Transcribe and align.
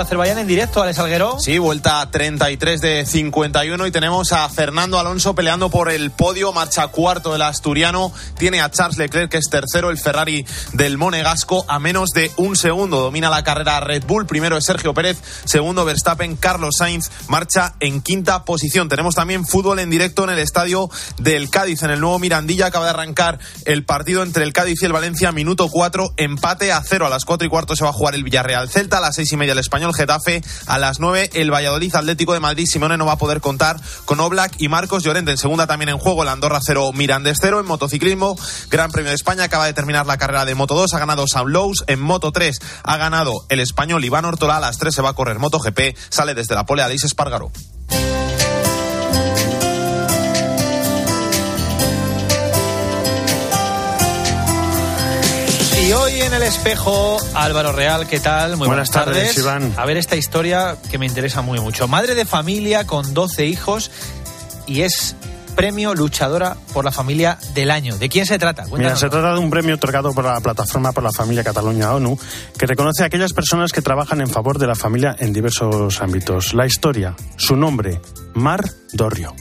Azerbaiyán 0.00 0.38
en 0.38 0.46
directo, 0.46 0.82
Alex 0.82 0.98
Alguero. 0.98 1.38
Sí, 1.40 1.58
vuelta 1.58 2.10
33 2.10 2.80
de 2.80 3.06
51 3.06 3.86
y 3.86 3.90
tenemos 3.90 4.32
a 4.32 4.48
Fernando 4.48 4.98
Alonso 4.98 5.34
peleando 5.34 5.70
por 5.70 5.90
el 5.90 6.10
podio, 6.10 6.52
marcha 6.52 6.86
cuarto 6.88 7.32
del 7.32 7.42
asturiano, 7.42 8.12
tiene 8.38 8.60
a 8.60 8.70
Charles 8.70 8.98
Leclerc 8.98 9.30
que 9.30 9.38
es 9.38 9.48
tercero, 9.50 9.90
el 9.90 9.98
Ferrari 9.98 10.46
del 10.72 10.98
Monegasco 10.98 11.64
a 11.68 11.78
menos 11.78 12.10
de 12.10 12.30
un 12.36 12.56
segundo, 12.56 13.00
domina 13.00 13.30
la 13.30 13.44
carrera 13.44 13.80
Red 13.80 14.04
Bull, 14.06 14.26
primero 14.26 14.56
es 14.56 14.64
Sergio 14.64 14.94
Pérez, 14.94 15.18
segundo 15.44 15.84
Verstappen, 15.84 16.36
Carlos 16.36 16.76
Sainz. 16.78 17.10
Marcha 17.28 17.74
en 17.80 18.00
quinta 18.00 18.44
posición. 18.44 18.88
Tenemos 18.88 19.14
también 19.14 19.46
fútbol 19.46 19.78
en 19.78 19.90
directo 19.90 20.24
en 20.24 20.30
el 20.30 20.38
estadio 20.38 20.88
del 21.18 21.50
Cádiz, 21.50 21.82
en 21.82 21.90
el 21.90 22.00
nuevo 22.00 22.18
Mirandilla. 22.18 22.66
Acaba 22.66 22.86
de 22.86 22.90
arrancar 22.90 23.38
el 23.64 23.84
partido 23.84 24.22
entre 24.22 24.44
el 24.44 24.52
Cádiz 24.52 24.82
y 24.82 24.86
el 24.86 24.92
Valencia, 24.92 25.32
minuto 25.32 25.68
cuatro, 25.68 26.12
empate 26.16 26.72
a 26.72 26.82
cero, 26.82 27.06
a 27.06 27.10
las 27.10 27.24
cuatro 27.24 27.46
y 27.46 27.50
cuarto 27.50 27.76
se 27.76 27.84
va 27.84 27.90
a 27.90 27.92
jugar 27.92 28.14
el 28.14 28.24
Villarreal 28.24 28.68
Celta, 28.68 28.98
a 28.98 29.00
las 29.00 29.16
seis 29.16 29.32
y 29.32 29.36
media 29.36 29.52
el 29.52 29.58
Español 29.58 29.87
Getafe. 29.92 30.42
A 30.66 30.78
las 30.78 31.00
9 31.00 31.30
el 31.34 31.52
Valladolid 31.52 31.94
Atlético 31.94 32.34
de 32.34 32.40
Madrid. 32.40 32.66
Simone 32.66 32.96
no 32.96 33.06
va 33.06 33.12
a 33.12 33.18
poder 33.18 33.40
contar 33.40 33.80
con 34.04 34.20
Oblak 34.20 34.54
y 34.58 34.68
Marcos 34.68 35.02
Llorente. 35.02 35.30
En 35.30 35.38
segunda 35.38 35.66
también 35.66 35.88
en 35.88 35.98
juego 35.98 36.22
el 36.22 36.28
Andorra 36.28 36.60
0 36.62 36.92
Mirandés 36.92 37.38
0. 37.40 37.60
En 37.60 37.66
motociclismo, 37.66 38.38
Gran 38.70 38.90
Premio 38.90 39.10
de 39.10 39.16
España 39.16 39.44
acaba 39.44 39.66
de 39.66 39.74
terminar 39.74 40.06
la 40.06 40.18
carrera 40.18 40.44
de 40.44 40.54
Moto 40.54 40.74
2. 40.74 40.94
Ha 40.94 40.98
ganado 40.98 41.26
Sam 41.26 41.46
Lowe's. 41.48 41.84
En 41.86 42.00
Moto 42.00 42.32
3 42.32 42.58
ha 42.82 42.96
ganado 42.96 43.32
el 43.48 43.60
español 43.60 44.04
Iván 44.04 44.24
Ortola. 44.24 44.56
A 44.56 44.60
las 44.60 44.78
3 44.78 44.94
se 44.94 45.02
va 45.02 45.10
a 45.10 45.14
correr 45.14 45.38
Moto 45.38 45.58
GP. 45.58 45.96
Sale 46.08 46.34
desde 46.34 46.54
la 46.54 46.66
pole 46.66 46.82
Alice 46.82 47.06
Espargaro. 47.06 47.50
Y 55.88 55.92
hoy 55.92 56.20
en 56.20 56.34
el 56.34 56.42
espejo, 56.42 57.16
Álvaro 57.32 57.72
Real, 57.72 58.06
¿qué 58.06 58.20
tal? 58.20 58.58
Muy 58.58 58.66
buenas, 58.66 58.90
tardes, 58.90 59.38
Iván. 59.38 59.72
A 59.78 59.86
ver 59.86 59.96
esta 59.96 60.16
historia 60.16 60.76
que 60.90 60.98
me 60.98 61.06
interesa 61.06 61.40
muy 61.40 61.60
mucho. 61.60 61.88
Madre 61.88 62.14
de 62.14 62.26
familia 62.26 62.86
con 62.86 63.14
12 63.14 63.46
hijos 63.46 63.90
y 64.66 64.82
es 64.82 65.16
premio 65.56 65.94
luchadora 65.94 66.58
por 66.74 66.84
la 66.84 66.92
familia 66.92 67.38
del 67.54 67.70
año. 67.70 67.96
¿De 67.96 68.10
quién 68.10 68.26
se 68.26 68.38
trata? 68.38 68.66
Mira, 68.70 68.96
se 68.96 69.08
trata 69.08 69.32
de 69.32 69.38
un 69.38 69.48
premio 69.48 69.76
otorgado 69.76 70.12
por 70.12 70.26
la 70.26 70.38
plataforma 70.42 70.92
por 70.92 71.04
la 71.04 71.10
familia 71.10 71.42
Cataluña 71.42 71.94
ONU 71.94 72.18
que 72.58 72.66
reconoce 72.66 73.04
a 73.04 73.06
aquellas 73.06 73.32
personas 73.32 73.72
que 73.72 73.80
trabajan 73.80 74.20
en 74.20 74.28
favor 74.28 74.58
de 74.58 74.66
la 74.66 74.74
familia 74.74 75.16
en 75.18 75.32
diversos 75.32 76.02
ámbitos. 76.02 76.52
La 76.52 76.66
historia, 76.66 77.16
su 77.38 77.56
nombre, 77.56 78.02
Mar 78.34 78.62
Dorrio. 78.92 79.34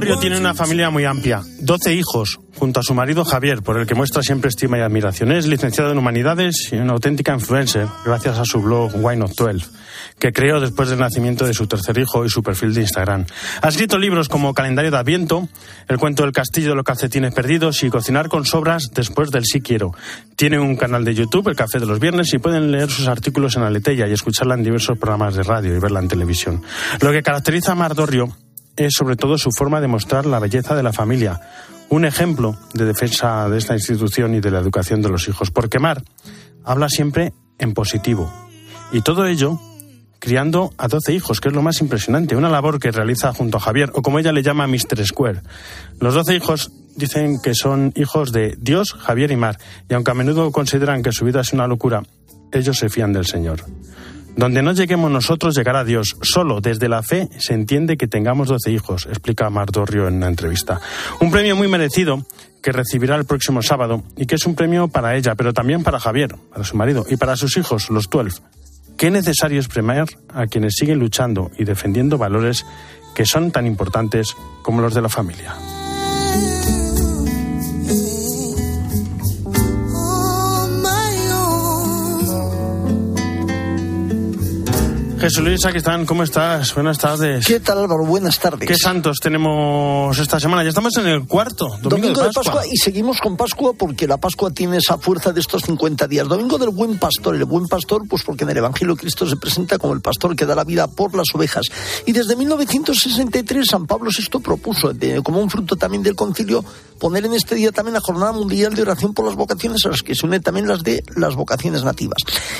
Río 0.00 0.18
tiene 0.18 0.38
una 0.38 0.54
familia 0.54 0.90
muy 0.90 1.04
amplia, 1.04 1.42
12 1.60 1.94
hijos, 1.94 2.40
junto 2.56 2.80
a 2.80 2.82
su 2.82 2.94
marido 2.94 3.24
Javier, 3.24 3.62
por 3.62 3.78
el 3.78 3.86
que 3.86 3.94
muestra 3.94 4.22
siempre 4.22 4.48
estima 4.48 4.78
y 4.78 4.80
admiración. 4.80 5.30
Es 5.30 5.46
licenciado 5.46 5.92
en 5.92 5.98
Humanidades 5.98 6.70
y 6.72 6.76
una 6.76 6.94
auténtica 6.94 7.34
influencer, 7.34 7.86
gracias 8.04 8.38
a 8.38 8.44
su 8.44 8.60
blog 8.60 8.92
Wine 8.94 9.24
of 9.24 9.34
12, 9.36 9.66
que 10.18 10.32
creó 10.32 10.60
después 10.60 10.88
del 10.88 10.98
nacimiento 10.98 11.46
de 11.46 11.52
su 11.52 11.66
tercer 11.66 11.98
hijo 11.98 12.24
y 12.24 12.30
su 12.30 12.42
perfil 12.42 12.74
de 12.74 12.82
Instagram. 12.82 13.26
Ha 13.60 13.68
escrito 13.68 13.98
libros 13.98 14.28
como 14.28 14.54
Calendario 14.54 14.90
de 14.90 14.96
Adviento, 14.96 15.48
El 15.86 15.98
cuento 15.98 16.22
del 16.22 16.32
castillo 16.32 16.70
de 16.70 16.76
los 16.76 16.84
calcetines 16.84 17.34
perdidos 17.34 17.82
y 17.82 17.90
Cocinar 17.90 18.28
con 18.28 18.46
sobras 18.46 18.90
después 18.94 19.30
del 19.30 19.44
sí 19.44 19.60
quiero. 19.60 19.92
Tiene 20.36 20.58
un 20.58 20.76
canal 20.76 21.04
de 21.04 21.14
YouTube, 21.14 21.48
El 21.48 21.56
Café 21.56 21.78
de 21.78 21.86
los 21.86 22.00
Viernes, 22.00 22.32
y 22.32 22.38
pueden 22.38 22.72
leer 22.72 22.90
sus 22.90 23.06
artículos 23.06 23.56
en 23.56 23.64
Aleteya 23.64 24.06
y 24.06 24.12
escucharla 24.12 24.54
en 24.54 24.62
diversos 24.62 24.98
programas 24.98 25.34
de 25.34 25.42
radio 25.42 25.76
y 25.76 25.78
verla 25.78 26.00
en 26.00 26.08
televisión. 26.08 26.62
Lo 27.00 27.12
que 27.12 27.22
caracteriza 27.22 27.72
a 27.72 27.74
Mar 27.74 27.94
Dorrio 27.94 28.34
es 28.86 28.94
sobre 28.94 29.16
todo 29.16 29.38
su 29.38 29.50
forma 29.50 29.80
de 29.80 29.88
mostrar 29.88 30.26
la 30.26 30.38
belleza 30.38 30.74
de 30.74 30.82
la 30.82 30.92
familia, 30.92 31.40
un 31.88 32.04
ejemplo 32.04 32.56
de 32.74 32.84
defensa 32.84 33.48
de 33.48 33.58
esta 33.58 33.74
institución 33.74 34.34
y 34.34 34.40
de 34.40 34.50
la 34.50 34.60
educación 34.60 35.02
de 35.02 35.08
los 35.08 35.28
hijos. 35.28 35.50
Porque 35.50 35.78
Mar 35.78 36.02
habla 36.64 36.88
siempre 36.88 37.32
en 37.58 37.74
positivo. 37.74 38.30
Y 38.92 39.00
todo 39.02 39.26
ello 39.26 39.58
criando 40.18 40.72
a 40.78 40.88
12 40.88 41.14
hijos, 41.14 41.40
que 41.40 41.48
es 41.48 41.54
lo 41.54 41.62
más 41.62 41.80
impresionante, 41.80 42.36
una 42.36 42.48
labor 42.48 42.78
que 42.78 42.90
realiza 42.90 43.32
junto 43.32 43.58
a 43.58 43.60
Javier, 43.60 43.90
o 43.94 44.02
como 44.02 44.18
ella 44.18 44.32
le 44.32 44.42
llama 44.42 44.66
Mr. 44.66 45.04
Square. 45.06 45.42
Los 46.00 46.14
12 46.14 46.34
hijos 46.34 46.72
dicen 46.96 47.40
que 47.40 47.54
son 47.54 47.92
hijos 47.94 48.32
de 48.32 48.56
Dios, 48.58 48.94
Javier 48.98 49.30
y 49.30 49.36
Mar, 49.36 49.58
y 49.88 49.94
aunque 49.94 50.10
a 50.10 50.14
menudo 50.14 50.50
consideran 50.50 51.02
que 51.02 51.12
su 51.12 51.24
vida 51.24 51.40
es 51.40 51.52
una 51.52 51.66
locura, 51.66 52.02
ellos 52.52 52.76
se 52.76 52.88
fían 52.88 53.12
del 53.12 53.26
Señor. 53.26 53.64
Donde 54.38 54.62
no 54.62 54.70
lleguemos 54.70 55.10
nosotros, 55.10 55.56
llegará 55.56 55.82
Dios. 55.82 56.16
Solo 56.22 56.60
desde 56.60 56.88
la 56.88 57.02
fe 57.02 57.28
se 57.40 57.54
entiende 57.54 57.96
que 57.96 58.06
tengamos 58.06 58.46
doce 58.46 58.70
hijos, 58.70 59.06
explica 59.06 59.50
Mar 59.50 59.72
Dorrio 59.72 60.06
en 60.06 60.14
una 60.14 60.28
entrevista. 60.28 60.80
Un 61.18 61.32
premio 61.32 61.56
muy 61.56 61.66
merecido 61.66 62.24
que 62.62 62.70
recibirá 62.70 63.16
el 63.16 63.24
próximo 63.24 63.62
sábado 63.62 64.04
y 64.16 64.26
que 64.26 64.36
es 64.36 64.46
un 64.46 64.54
premio 64.54 64.86
para 64.86 65.16
ella, 65.16 65.34
pero 65.34 65.52
también 65.52 65.82
para 65.82 65.98
Javier, 65.98 66.36
para 66.52 66.62
su 66.62 66.76
marido 66.76 67.04
y 67.10 67.16
para 67.16 67.34
sus 67.34 67.56
hijos, 67.56 67.90
los 67.90 68.08
12. 68.08 68.40
Qué 68.96 69.10
necesario 69.10 69.58
es 69.58 69.66
premiar 69.66 70.06
a 70.32 70.46
quienes 70.46 70.74
siguen 70.76 71.00
luchando 71.00 71.50
y 71.58 71.64
defendiendo 71.64 72.16
valores 72.16 72.64
que 73.16 73.26
son 73.26 73.50
tan 73.50 73.66
importantes 73.66 74.36
como 74.62 74.80
los 74.80 74.94
de 74.94 75.02
la 75.02 75.08
familia. 75.08 75.56
Jesús 85.20 85.42
Luis, 85.42 85.64
aquí 85.66 85.78
están. 85.78 86.06
¿Cómo 86.06 86.22
estás? 86.22 86.72
Buenas 86.74 86.96
tardes. 86.96 87.44
¿Qué 87.44 87.58
tal, 87.58 87.78
Álvaro? 87.78 88.04
Buenas 88.04 88.38
tardes. 88.38 88.68
¿Qué 88.68 88.76
santos 88.76 89.18
tenemos 89.20 90.16
esta 90.16 90.38
semana? 90.38 90.62
Ya 90.62 90.68
estamos 90.68 90.96
en 90.96 91.08
el 91.08 91.26
cuarto, 91.26 91.66
domingo, 91.82 92.22
de, 92.22 92.30
Pascua. 92.30 92.64
Y 92.64 92.76
seguimos 92.76 93.20
con 93.20 93.36
Pascua 93.36 93.72
porque 93.72 94.06
la 94.06 94.18
Pascua 94.18 94.52
tiene 94.52 94.76
esa 94.76 94.96
fuerza 94.96 95.32
de 95.32 95.40
estos 95.40 95.62
50 95.62 96.06
días. 96.06 96.28
Domingo 96.28 96.56
del 96.56 96.70
Buen 96.70 96.98
Pastor. 96.98 97.34
El 97.34 97.46
Buen 97.46 97.66
Pastor, 97.66 98.02
pues 98.08 98.22
porque 98.22 98.44
en 98.44 98.50
el 98.50 98.58
Evangelio 98.58 98.94
Cristo 98.94 99.26
se 99.26 99.34
presenta 99.36 99.76
como 99.76 99.92
el 99.92 100.00
pastor 100.00 100.36
que 100.36 100.46
da 100.46 100.54
la 100.54 100.62
vida 100.62 100.86
por 100.86 101.12
las 101.16 101.26
ovejas. 101.34 101.66
Y 102.06 102.12
desde 102.12 102.36
1963 102.36 103.66
San 103.68 103.88
Pablo 103.88 104.10
VI 104.16 104.38
propuso, 104.38 104.92
como 105.24 105.40
un 105.40 105.50
fruto 105.50 105.74
también 105.74 106.04
del 106.04 106.14
concilio, 106.14 106.64
poner 107.00 107.26
en 107.26 107.34
este 107.34 107.56
día 107.56 107.72
también 107.72 107.94
la 107.94 108.00
Jornada 108.00 108.32
Mundial 108.32 108.74
de 108.74 108.82
Oración 108.82 109.14
por 109.14 109.24
las 109.26 109.34
Vocaciones, 109.34 109.84
a 109.84 109.88
las 109.88 110.02
que 110.02 110.14
se 110.14 110.26
unen 110.26 110.42
también 110.42 110.68
las 110.68 110.84
de 110.84 111.02
las 111.16 111.34
vocaciones 111.34 111.82
nativas. 111.82 112.18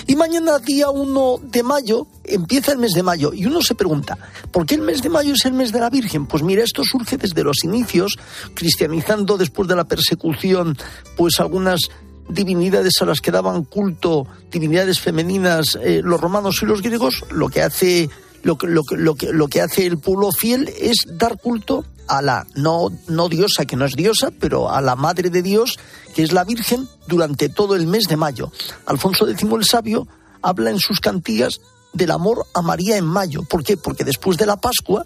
Y 0.08 0.16
mañana, 0.16 0.58
día 0.58 0.90
1 0.90 1.40
de 1.42 1.62
mayo, 1.62 2.06
empieza 2.24 2.48
el 2.66 2.78
mes 2.78 2.92
de 2.92 3.02
mayo 3.02 3.32
y 3.32 3.46
uno 3.46 3.62
se 3.62 3.74
pregunta, 3.74 4.18
¿por 4.50 4.66
qué 4.66 4.74
el 4.74 4.82
mes 4.82 5.02
de 5.02 5.08
mayo 5.08 5.34
es 5.34 5.44
el 5.44 5.52
mes 5.52 5.72
de 5.72 5.80
la 5.80 5.90
Virgen? 5.90 6.26
Pues 6.26 6.42
mira, 6.42 6.64
esto 6.64 6.82
surge 6.84 7.16
desde 7.16 7.44
los 7.44 7.62
inicios, 7.62 8.18
cristianizando 8.54 9.36
después 9.36 9.68
de 9.68 9.76
la 9.76 9.84
persecución, 9.84 10.76
pues 11.16 11.38
algunas 11.38 11.82
divinidades 12.28 13.00
a 13.00 13.06
las 13.06 13.20
que 13.20 13.30
daban 13.30 13.64
culto, 13.64 14.26
divinidades 14.50 15.00
femeninas, 15.00 15.78
eh, 15.82 16.00
los 16.02 16.20
romanos 16.20 16.60
y 16.62 16.66
los 16.66 16.82
griegos, 16.82 17.24
lo 17.30 17.48
que 17.48 17.62
hace 17.62 18.10
lo, 18.42 18.56
lo, 18.62 18.82
lo, 18.90 19.16
lo 19.32 19.48
que 19.48 19.60
hace 19.60 19.86
el 19.86 19.98
pueblo 19.98 20.32
fiel 20.32 20.72
es 20.78 21.06
dar 21.06 21.38
culto 21.40 21.84
a 22.08 22.22
la 22.22 22.46
no, 22.54 22.88
no 23.06 23.28
diosa, 23.28 23.66
que 23.66 23.76
no 23.76 23.84
es 23.84 23.94
diosa, 23.94 24.30
pero 24.30 24.70
a 24.70 24.80
la 24.80 24.96
Madre 24.96 25.30
de 25.30 25.42
Dios, 25.42 25.78
que 26.14 26.22
es 26.22 26.32
la 26.32 26.44
Virgen, 26.44 26.88
durante 27.06 27.48
todo 27.48 27.76
el 27.76 27.86
mes 27.86 28.04
de 28.04 28.16
mayo. 28.16 28.50
Alfonso 28.86 29.28
X 29.28 29.46
el 29.50 29.64
Sabio 29.64 30.08
habla 30.42 30.70
en 30.70 30.78
sus 30.78 31.00
cantigas 31.00 31.60
del 31.92 32.10
amor 32.10 32.46
a 32.54 32.62
María 32.62 32.96
en 32.96 33.04
mayo. 33.04 33.42
¿Por 33.42 33.64
qué? 33.64 33.76
Porque 33.76 34.04
después 34.04 34.36
de 34.36 34.46
la 34.46 34.56
Pascua, 34.56 35.04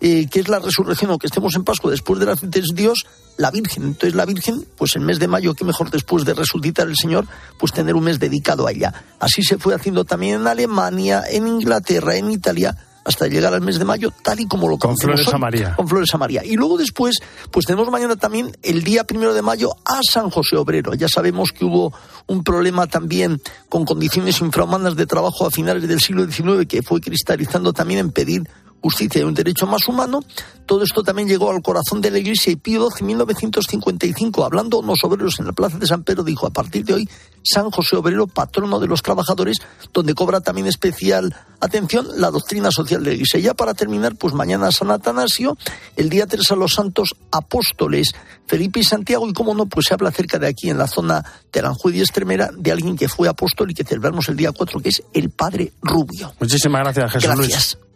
eh, 0.00 0.26
que 0.28 0.40
es 0.40 0.48
la 0.48 0.58
resurrección, 0.58 1.10
o 1.12 1.18
que 1.18 1.28
estemos 1.28 1.54
en 1.54 1.64
Pascua, 1.64 1.90
después 1.90 2.18
de 2.18 2.26
la 2.26 2.34
de 2.34 2.62
Dios, 2.74 3.06
la 3.36 3.50
Virgen. 3.50 3.84
Entonces 3.84 4.14
la 4.14 4.26
Virgen, 4.26 4.66
pues 4.76 4.96
el 4.96 5.02
mes 5.02 5.18
de 5.18 5.28
mayo, 5.28 5.54
que 5.54 5.64
mejor 5.64 5.90
después 5.90 6.24
de 6.24 6.34
resucitar 6.34 6.88
el 6.88 6.96
Señor, 6.96 7.26
pues 7.58 7.72
tener 7.72 7.94
un 7.94 8.04
mes 8.04 8.18
dedicado 8.18 8.66
a 8.66 8.72
ella. 8.72 8.92
Así 9.20 9.42
se 9.42 9.58
fue 9.58 9.74
haciendo 9.74 10.04
también 10.04 10.40
en 10.40 10.46
Alemania, 10.46 11.22
en 11.28 11.46
Inglaterra, 11.46 12.16
en 12.16 12.30
Italia, 12.30 12.76
hasta 13.04 13.26
llegar 13.26 13.52
al 13.54 13.60
mes 13.62 13.78
de 13.78 13.84
mayo, 13.84 14.12
tal 14.22 14.40
y 14.40 14.46
como 14.46 14.68
lo 14.68 14.78
Con 14.78 14.96
Flores 14.96 15.28
a 15.28 15.38
María. 15.38 15.74
Con 15.76 15.88
Flores 15.88 16.14
a 16.14 16.18
María. 16.18 16.44
Y 16.44 16.54
luego 16.54 16.78
después, 16.78 17.16
pues 17.50 17.66
tenemos 17.66 17.90
mañana 17.90 18.16
también 18.16 18.56
el 18.62 18.82
día 18.84 19.04
primero 19.04 19.34
de 19.34 19.42
mayo 19.42 19.72
a 19.84 20.00
San 20.08 20.30
José 20.30 20.56
Obrero. 20.56 20.94
Ya 20.94 21.08
sabemos 21.08 21.52
que 21.52 21.64
hubo 21.64 21.92
un 22.26 22.44
problema 22.44 22.86
también 22.86 23.40
con 23.68 23.84
condiciones 23.84 24.40
infrahumanas 24.40 24.96
de 24.96 25.06
trabajo 25.06 25.46
a 25.46 25.50
finales 25.50 25.88
del 25.88 26.00
siglo 26.00 26.24
XIX 26.24 26.66
que 26.66 26.82
fue 26.82 27.00
cristalizando 27.00 27.72
también 27.72 28.00
en 28.00 28.12
pedir 28.12 28.48
justicia 28.82 29.20
y 29.20 29.24
un 29.24 29.34
derecho 29.34 29.66
más 29.66 29.86
humano. 29.88 30.20
Todo 30.66 30.82
esto 30.84 31.02
también 31.02 31.28
llegó 31.28 31.50
al 31.50 31.62
corazón 31.62 32.00
de 32.00 32.10
la 32.10 32.18
Iglesia 32.18 32.52
y 32.52 32.56
Pío 32.56 32.88
XII 32.90 33.00
en 33.00 33.06
1955, 33.06 34.44
hablando 34.44 34.78
unos 34.78 35.02
obreros 35.04 35.38
en 35.38 35.46
la 35.46 35.52
Plaza 35.52 35.78
de 35.78 35.86
San 35.86 36.02
Pedro, 36.02 36.24
dijo, 36.24 36.46
a 36.46 36.50
partir 36.50 36.84
de 36.84 36.94
hoy, 36.94 37.08
San 37.42 37.70
José 37.70 37.96
Obrero, 37.96 38.26
patrono 38.26 38.78
de 38.78 38.86
los 38.86 39.02
trabajadores, 39.02 39.58
donde 39.92 40.14
cobra 40.14 40.40
también 40.40 40.66
especial 40.66 41.34
atención 41.60 42.06
la 42.16 42.30
doctrina 42.30 42.70
social 42.70 43.02
de 43.02 43.10
la 43.10 43.14
Iglesia. 43.14 43.40
ya 43.40 43.54
para 43.54 43.74
terminar, 43.74 44.16
pues 44.16 44.34
mañana 44.34 44.70
San 44.72 44.90
Atanasio, 44.90 45.56
el 45.96 46.08
día 46.08 46.26
3 46.26 46.50
a 46.50 46.56
los 46.56 46.74
santos 46.74 47.14
apóstoles, 47.30 48.12
Felipe 48.46 48.80
y 48.80 48.84
Santiago, 48.84 49.28
y 49.28 49.32
cómo 49.32 49.54
no, 49.54 49.66
pues 49.66 49.86
se 49.88 49.94
habla 49.94 50.10
acerca 50.10 50.38
de 50.38 50.48
aquí, 50.48 50.70
en 50.70 50.78
la 50.78 50.86
zona 50.86 51.24
de 51.52 51.60
Aranjuez 51.60 51.96
y 51.96 52.00
Estremera, 52.00 52.50
de 52.56 52.72
alguien 52.72 52.96
que 52.96 53.08
fue 53.08 53.28
apóstol 53.28 53.70
y 53.70 53.74
que 53.74 53.84
celebramos 53.84 54.28
el 54.28 54.36
día 54.36 54.52
4, 54.52 54.80
que 54.80 54.88
es 54.88 55.02
el 55.12 55.30
Padre 55.30 55.72
Rubio. 55.82 56.32
Muchísimas 56.40 56.82
gracias, 56.82 57.12
Jesús 57.12 57.30
Gracias. 57.36 57.91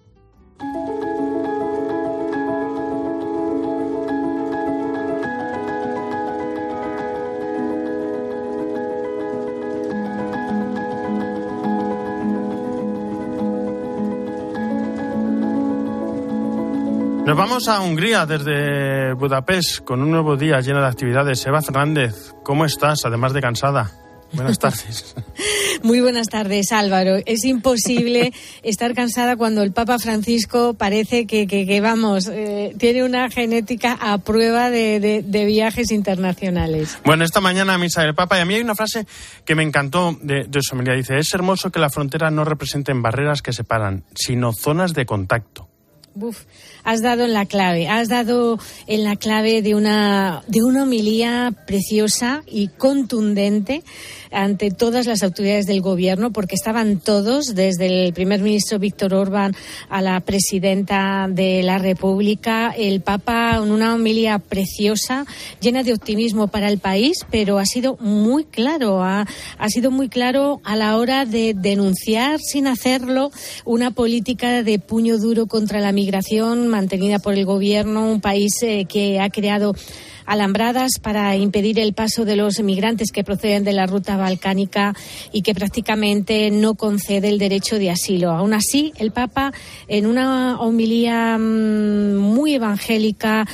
Vamos 17.57 17.69
a 17.69 17.81
Hungría 17.81 18.27
desde 18.27 19.15
Budapest 19.15 19.79
con 19.79 20.03
un 20.03 20.11
nuevo 20.11 20.37
día 20.37 20.61
lleno 20.61 20.83
de 20.83 20.89
actividades. 20.89 21.47
Eva 21.47 21.63
Fernández, 21.63 22.35
¿cómo 22.43 22.67
estás? 22.67 23.07
Además 23.07 23.33
de 23.33 23.41
cansada. 23.41 23.93
Buenas 24.35 24.59
tardes. 24.59 25.15
Muy 25.83 26.03
buenas 26.03 26.29
tardes, 26.29 26.71
Álvaro. 26.73 27.17
Es 27.25 27.47
imposible 27.47 28.35
estar 28.63 28.93
cansada 28.93 29.37
cuando 29.37 29.63
el 29.63 29.73
Papa 29.73 29.99
Francisco 29.99 30.75
parece 30.75 31.27
que, 31.27 31.47
que, 31.47 31.81
vamos, 31.81 32.29
eh, 32.31 32.75
tiene 32.77 33.05
una 33.05 33.31
genética 33.31 33.97
a 34.03 34.19
prueba 34.19 34.69
de, 34.69 35.25
de, 35.25 35.45
viajes 35.47 35.93
internacionales. 35.93 36.99
Bueno, 37.07 37.25
esta 37.25 37.41
mañana 37.41 37.79
misa 37.79 38.03
del 38.03 38.15
Papa, 38.15 38.37
y 38.37 38.43
a 38.43 38.45
mí 38.45 38.57
hay 38.57 38.61
una 38.61 38.75
frase 38.75 39.07
que 39.47 39.55
me 39.55 39.63
encantó 39.63 40.15
de, 40.21 40.45
de 40.45 40.61
su. 40.61 40.77
Dice, 40.77 41.17
es 41.17 41.33
hermoso 41.33 41.71
que 41.71 41.79
la 41.79 41.89
frontera 41.89 42.31
no 42.31 42.45
representen 42.45 43.01
barreras 43.01 43.41
que 43.41 43.55
separan, 43.55 44.05
sino 44.15 44.53
zonas 44.53 44.93
de 44.93 45.07
contacto. 45.07 45.66
Has 46.83 47.03
dado 47.03 47.27
en 47.27 47.35
la 47.35 47.45
clave, 47.45 47.89
has 47.89 48.09
dado 48.09 48.59
en 48.87 49.05
la 49.05 49.17
clave 49.17 49.61
de 49.61 49.75
una, 49.75 50.43
de 50.49 50.63
una 50.63 50.85
homilía 50.85 51.53
preciosa 51.67 52.43
y 52.47 52.69
contundente 52.69 53.83
ante 54.33 54.71
todas 54.71 55.07
las 55.07 55.23
autoridades 55.23 55.67
del 55.67 55.83
gobierno, 55.83 56.33
porque 56.33 56.55
estaban 56.55 57.01
todos, 57.01 57.55
desde 57.55 58.07
el 58.07 58.15
primer 58.15 58.41
ministro 58.41 58.79
Víctor 58.79 59.13
Orbán 59.13 59.55
a 59.91 60.01
la 60.01 60.19
presidenta 60.21 61.27
de 61.29 61.63
la 61.63 61.79
República, 61.79 62.71
el 62.77 63.03
Papa 63.03 63.61
en 63.63 63.71
una 63.71 63.95
homilía 63.95 64.39
preciosa, 64.39 65.27
llena 65.61 65.83
de 65.83 65.93
optimismo 65.93 66.49
para 66.49 66.69
el 66.69 66.79
país, 66.79 67.19
pero 67.31 67.59
ha 67.59 67.67
sido 67.67 67.97
muy 68.01 68.45
claro, 68.45 69.03
ha, 69.03 69.27
ha 69.59 69.69
sido 69.69 69.91
muy 69.91 70.09
claro 70.09 70.61
a 70.65 70.77
la 70.77 70.97
hora 70.97 71.27
de 71.27 71.53
denunciar 71.55 72.41
sin 72.41 72.67
hacerlo 72.67 73.31
una 73.65 73.91
política 73.91 74.63
de 74.63 74.79
puño 74.79 75.19
duro 75.19 75.47
contra 75.47 75.81
la 75.81 75.93
migración 75.93 76.06
mantenida 76.69 77.19
por 77.19 77.35
el 77.35 77.45
gobierno, 77.45 78.11
un 78.11 78.21
país 78.21 78.53
eh, 78.63 78.87
que 78.87 79.21
ha 79.21 79.31
creado 79.31 79.75
alambradas 80.27 80.93
para 81.01 81.37
impedir 81.37 81.79
el 81.79 81.93
paso 81.93 82.25
de 82.25 82.37
los 82.37 82.59
emigrantes 82.59 83.11
que 83.13 83.25
proceden 83.25 83.65
de 83.65 83.73
la 83.73 83.87
ruta 83.87 84.17
balcánica 84.17 84.95
y 85.33 85.43
que 85.43 85.55
prácticamente 85.55 86.51
no 86.51 86.75
concede 86.75 87.29
el 87.29 87.39
derecho 87.39 87.79
de 87.79 87.91
asilo. 87.91 88.31
Aún 88.33 88.53
así, 88.53 88.93
el 88.97 89.13
Papa, 89.13 89.53
en 89.89 90.07
una 90.07 90.61
homilía 90.61 91.39
mm, 91.39 92.17
muy 92.17 92.55
evangélica, 92.55 93.47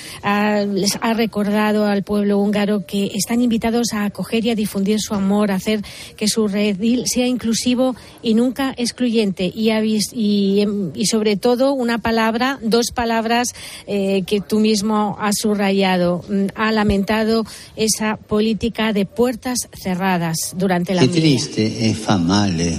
les 0.73 0.99
ha 1.01 1.15
recordado 1.15 1.87
al 1.87 2.03
pueblo 2.03 2.39
húngaro 2.39 2.87
que 2.87 3.11
están 3.15 3.43
invitados 3.43 3.93
a 3.93 4.05
acoger 4.05 4.45
y 4.45 4.51
a 4.51 4.55
difundir 4.55 5.01
su 5.01 5.15
amor, 5.15 5.51
a 5.51 5.57
hacer 5.57 5.83
que 6.17 6.29
su 6.29 6.49
redil 6.49 7.05
sea 7.07 7.27
inclusivo 7.27 7.95
y 8.23 8.35
nunca 8.35 8.75
excluyente. 8.77 9.51
Y, 9.55 9.71
y, 10.13 11.07
sobre 11.07 11.37
todo, 11.37 11.73
una 11.73 11.99
palabra, 11.99 12.59
dos 12.63 12.87
palabras 12.95 13.49
eh, 13.87 14.23
que 14.27 14.41
tú 14.41 14.61
mismo 14.61 15.17
has 15.21 15.37
subrayado 15.41 16.25
mm, 16.29 16.47
ha 16.62 16.73
lamentado 16.73 17.44
esa 17.76 18.17
política 18.17 18.93
de 18.93 19.06
puertas 19.06 19.69
cerradas 19.73 20.55
durante 20.56 20.94
la 20.94 21.03
Qué 21.03 21.09
triste 21.09 21.88
e 21.88 21.94
fa 21.94 22.17
male 22.19 22.79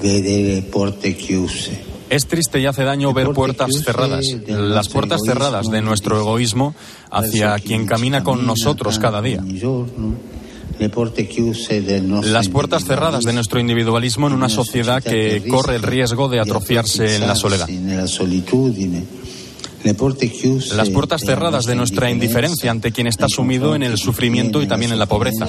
vedere 0.00 0.62
porte 0.62 1.16
chiuse. 1.16 1.96
Es 2.08 2.26
triste 2.26 2.60
y 2.60 2.66
hace 2.66 2.84
daño 2.84 3.12
ver 3.12 3.30
puertas 3.30 3.70
cerradas, 3.84 4.24
las 4.46 4.88
puertas 4.88 5.20
cerradas 5.26 5.66
de 5.68 5.82
nuestro 5.82 6.18
egoísmo 6.18 6.74
hacia 7.10 7.58
quien 7.58 7.86
camina 7.86 8.22
con 8.22 8.46
nosotros 8.46 8.98
cada 8.98 9.20
día. 9.20 9.42
Las 12.22 12.48
puertas 12.48 12.84
cerradas 12.84 13.24
de 13.24 13.32
nuestro 13.32 13.58
individualismo 13.58 14.28
en 14.28 14.34
una 14.34 14.48
sociedad 14.48 15.02
que 15.02 15.42
corre 15.48 15.76
el 15.76 15.82
riesgo 15.82 16.28
de 16.28 16.38
atrofiarse 16.38 17.16
en 17.16 17.26
la 17.26 17.34
soledad. 17.34 17.68
Las 20.74 20.90
puertas 20.90 21.22
cerradas 21.22 21.64
de 21.64 21.74
nuestra 21.74 22.10
indiferencia 22.10 22.70
ante 22.70 22.92
quien 22.92 23.06
está 23.06 23.28
sumido 23.28 23.74
en 23.74 23.82
el 23.82 23.98
sufrimiento 23.98 24.62
y 24.62 24.66
también 24.66 24.92
en 24.92 24.98
la 24.98 25.06
pobreza. 25.06 25.46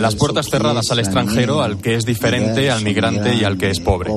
Las 0.00 0.14
puertas 0.14 0.48
cerradas 0.48 0.90
al 0.90 0.98
extranjero, 0.98 1.62
al 1.62 1.78
que 1.78 1.96
es 1.96 2.04
diferente, 2.04 2.70
al 2.70 2.82
migrante 2.82 3.34
y 3.34 3.44
al 3.44 3.58
que 3.58 3.70
es 3.70 3.80
pobre. 3.80 4.10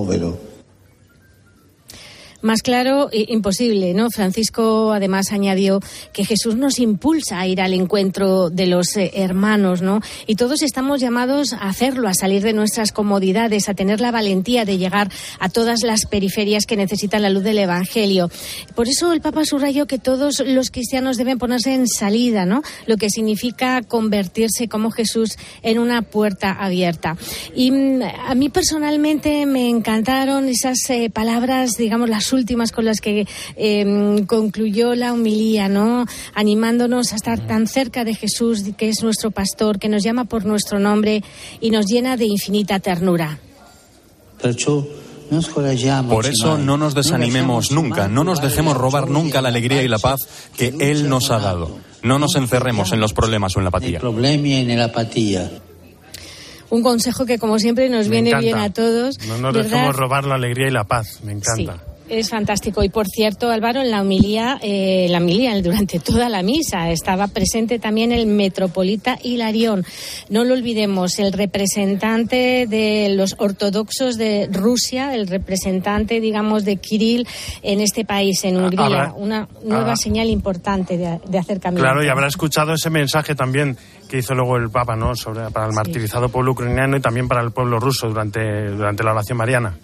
Más 2.45 2.61
claro, 2.61 3.09
imposible, 3.11 3.95
¿no? 3.95 4.11
Francisco 4.11 4.93
además 4.93 5.31
añadió 5.31 5.79
que 6.13 6.25
Jesús 6.25 6.55
nos 6.55 6.77
impulsa 6.77 7.39
a 7.39 7.47
ir 7.47 7.59
al 7.59 7.73
encuentro 7.73 8.51
de 8.51 8.67
los 8.67 8.95
eh, 8.97 9.13
hermanos, 9.15 9.81
¿no? 9.81 9.99
Y 10.27 10.35
todos 10.35 10.61
estamos 10.61 11.01
llamados 11.01 11.53
a 11.53 11.67
hacerlo, 11.67 12.07
a 12.07 12.13
salir 12.13 12.43
de 12.43 12.53
nuestras 12.53 12.91
comodidades, 12.91 13.67
a 13.67 13.73
tener 13.73 13.99
la 13.99 14.11
valentía 14.11 14.63
de 14.63 14.77
llegar 14.77 15.09
a 15.39 15.49
todas 15.49 15.81
las 15.81 16.05
periferias 16.05 16.67
que 16.67 16.77
necesitan 16.77 17.23
la 17.23 17.31
luz 17.31 17.41
del 17.41 17.57
Evangelio. 17.57 18.29
Por 18.75 18.89
eso 18.89 19.11
el 19.11 19.21
Papa 19.21 19.43
subrayó 19.43 19.87
que 19.87 19.97
todos 19.97 20.43
los 20.45 20.69
cristianos 20.69 21.17
deben 21.17 21.39
ponerse 21.39 21.73
en 21.73 21.87
salida, 21.87 22.45
¿no? 22.45 22.61
Lo 22.85 22.97
que 22.97 23.09
significa 23.09 23.81
convertirse 23.81 24.67
como 24.67 24.91
Jesús 24.91 25.31
en 25.63 25.79
una 25.79 26.03
puerta 26.03 26.51
abierta. 26.51 27.17
Y 27.55 27.71
mm, 27.71 28.03
a 28.27 28.35
mí 28.35 28.49
personalmente 28.49 29.47
me 29.47 29.67
encantaron 29.67 30.47
esas 30.47 30.77
eh, 30.91 31.09
palabras, 31.09 31.71
digamos, 31.79 32.07
las 32.07 32.34
últimas 32.35 32.71
con 32.71 32.85
las 32.85 33.01
que 33.01 33.25
em, 33.55 34.25
concluyó 34.25 34.93
la 34.93 35.13
humilía, 35.13 35.67
¿no? 35.67 36.05
Animándonos 36.35 37.13
a 37.13 37.15
estar 37.15 37.39
tan 37.47 37.67
cerca 37.67 38.03
de 38.03 38.13
Jesús, 38.13 38.63
que 38.77 38.89
es 38.89 39.01
nuestro 39.01 39.31
pastor, 39.31 39.79
que 39.79 39.89
nos 39.89 40.03
llama 40.03 40.25
por 40.25 40.45
nuestro 40.45 40.77
nombre 40.79 41.23
y 41.59 41.71
nos 41.71 41.85
llena 41.87 42.17
de 42.17 42.25
infinita 42.25 42.79
ternura. 42.79 43.39
Por 46.09 46.25
eso 46.25 46.57
no 46.57 46.77
nos 46.77 46.93
desanimemos 46.93 47.71
nunca, 47.71 48.07
no 48.07 48.23
nos 48.23 48.41
dejemos 48.41 48.77
robar 48.77 49.09
nunca 49.09 49.41
la 49.41 49.49
alegría 49.49 49.81
y 49.81 49.87
la 49.87 49.97
paz 49.97 50.19
que 50.55 50.73
Él 50.79 51.09
nos 51.09 51.31
ha 51.31 51.39
dado. 51.39 51.79
No 52.03 52.19
nos 52.19 52.35
encerremos 52.35 52.91
en 52.91 52.99
los 52.99 53.13
problemas 53.13 53.55
o 53.55 53.59
en 53.59 53.63
la 53.63 53.69
apatía. 53.69 53.99
Un 56.69 56.83
consejo 56.83 57.25
que, 57.25 57.39
como 57.39 57.57
siempre, 57.57 57.89
nos 57.89 58.09
viene 58.09 58.37
bien 58.39 58.57
a 58.57 58.71
todos. 58.71 59.17
No 59.27 59.37
nos 59.37 59.53
dejemos 59.53 59.95
robar 59.95 60.25
la 60.25 60.35
alegría 60.35 60.67
y 60.67 60.71
la 60.71 60.83
paz. 60.83 61.21
Me 61.23 61.31
encanta. 61.31 61.83
Es 62.07 62.29
fantástico. 62.29 62.83
Y 62.83 62.89
por 62.89 63.07
cierto, 63.07 63.49
Álvaro, 63.49 63.81
en 63.81 63.89
la 63.89 64.01
homilía, 64.01 64.59
eh, 64.61 65.07
la 65.09 65.17
homilía 65.17 65.59
durante 65.61 65.99
toda 65.99 66.29
la 66.29 66.43
misa 66.43 66.91
estaba 66.91 67.27
presente 67.27 67.79
también 67.79 68.11
el 68.11 68.27
metropolita 68.27 69.17
Hilarión. 69.23 69.83
No 70.29 70.43
lo 70.43 70.53
olvidemos, 70.53 71.17
el 71.17 71.33
representante 71.33 72.67
de 72.67 73.09
los 73.15 73.35
ortodoxos 73.39 74.17
de 74.17 74.47
Rusia, 74.51 75.15
el 75.15 75.27
representante, 75.27 76.19
digamos, 76.19 76.63
de 76.63 76.77
Kirill 76.77 77.27
en 77.63 77.81
este 77.81 78.05
país, 78.05 78.43
en 78.43 78.57
ah, 78.57 78.59
Hungría. 78.59 79.13
Una 79.15 79.47
nueva 79.63 79.95
señal 79.95 80.29
importante 80.29 80.97
de, 80.97 81.37
acercamiento. 81.37 81.81
Claro, 81.81 82.03
y 82.03 82.07
habrá 82.07 82.27
escuchado 82.27 82.73
ese 82.73 82.91
mensaje 82.91 83.33
también 83.33 83.77
que 84.07 84.19
hizo 84.19 84.35
luego 84.35 84.57
el 84.57 84.69
Papa, 84.69 84.95
¿no? 84.95 85.15
Sobre, 85.15 85.49
para 85.49 85.65
el 85.67 85.73
martirizado 85.73 86.29
pueblo 86.29 86.51
ucraniano 86.51 86.97
y 86.97 87.01
también 87.01 87.27
para 87.27 87.41
el 87.41 87.51
pueblo 87.51 87.79
ruso 87.79 88.07
durante, 88.07 88.69
durante 88.69 89.03
la 89.03 89.11
oración 89.11 89.39
mariana. 89.39 89.75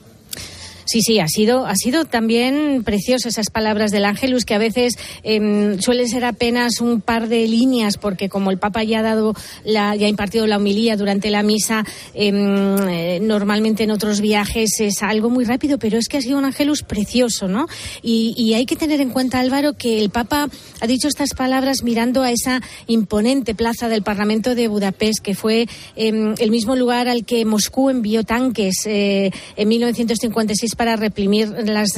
Sí, 0.92 1.02
sí, 1.02 1.22
ha 1.22 1.28
sido, 1.30 1.68
ha 1.68 1.76
sido 1.78 2.04
también 2.04 2.84
precioso 2.84 3.30
esas 3.30 3.50
palabras 3.50 3.92
del 3.92 4.04
Ángelus, 4.04 4.44
que 4.44 4.56
a 4.56 4.58
veces 4.58 4.98
eh, 5.24 5.78
suelen 5.80 6.10
ser 6.10 6.26
apenas 6.26 6.82
un 6.82 7.00
par 7.00 7.30
de 7.30 7.48
líneas, 7.48 7.96
porque 7.96 8.28
como 8.28 8.52
el 8.52 8.58
Papa 8.58 8.84
ya 8.84 9.00
ha 9.00 9.02
dado, 9.02 9.34
la, 9.64 9.96
ya 9.96 10.08
ha 10.08 10.10
impartido 10.10 10.48
la 10.48 10.58
homilía 10.58 10.98
durante 10.98 11.30
la 11.30 11.44
misa, 11.44 11.86
em, 12.14 12.76
eh, 12.90 13.20
normalmente 13.22 13.84
en 13.84 13.92
otros 13.92 14.20
viajes 14.20 14.82
es 14.82 15.02
algo 15.02 15.30
muy 15.30 15.46
rápido, 15.46 15.80
pero 15.80 15.98
es 15.98 16.10
que 16.10 16.18
ha 16.18 16.22
sido 16.22 16.38
un 16.38 16.44
Ángelus 16.44 16.84
precioso, 16.84 17.48
¿no? 17.48 17.68
Y, 18.04 18.52
hay 18.52 18.66
que 18.66 18.76
tener 18.76 19.00
en 19.00 19.12
cuenta, 19.12 19.40
Álvaro, 19.40 19.78
que 19.78 19.98
el 19.98 20.10
Papa 20.10 20.50
ha 20.82 20.88
dicho 20.88 21.08
estas 21.08 21.34
palabras 21.34 21.84
mirando 21.84 22.22
a 22.22 22.32
esa 22.32 22.62
imponente 22.88 23.56
plaza 23.56 23.88
del 23.88 24.04
Parlamento 24.04 24.56
de 24.56 24.68
Budapest, 24.68 25.20
que 25.24 25.36
fue 25.36 25.70
em, 25.96 26.36
el 26.38 26.52
mismo 26.52 26.76
lugar 26.76 27.08
al 27.08 27.24
que 27.24 27.46
Moscú 27.46 27.90
envió 27.90 28.26
tanques 28.26 28.86
eh, 28.86 29.32
en 29.56 29.70
1956 29.70 30.76
para 30.82 30.96
reprimir 30.96 31.48
las, 31.66 31.92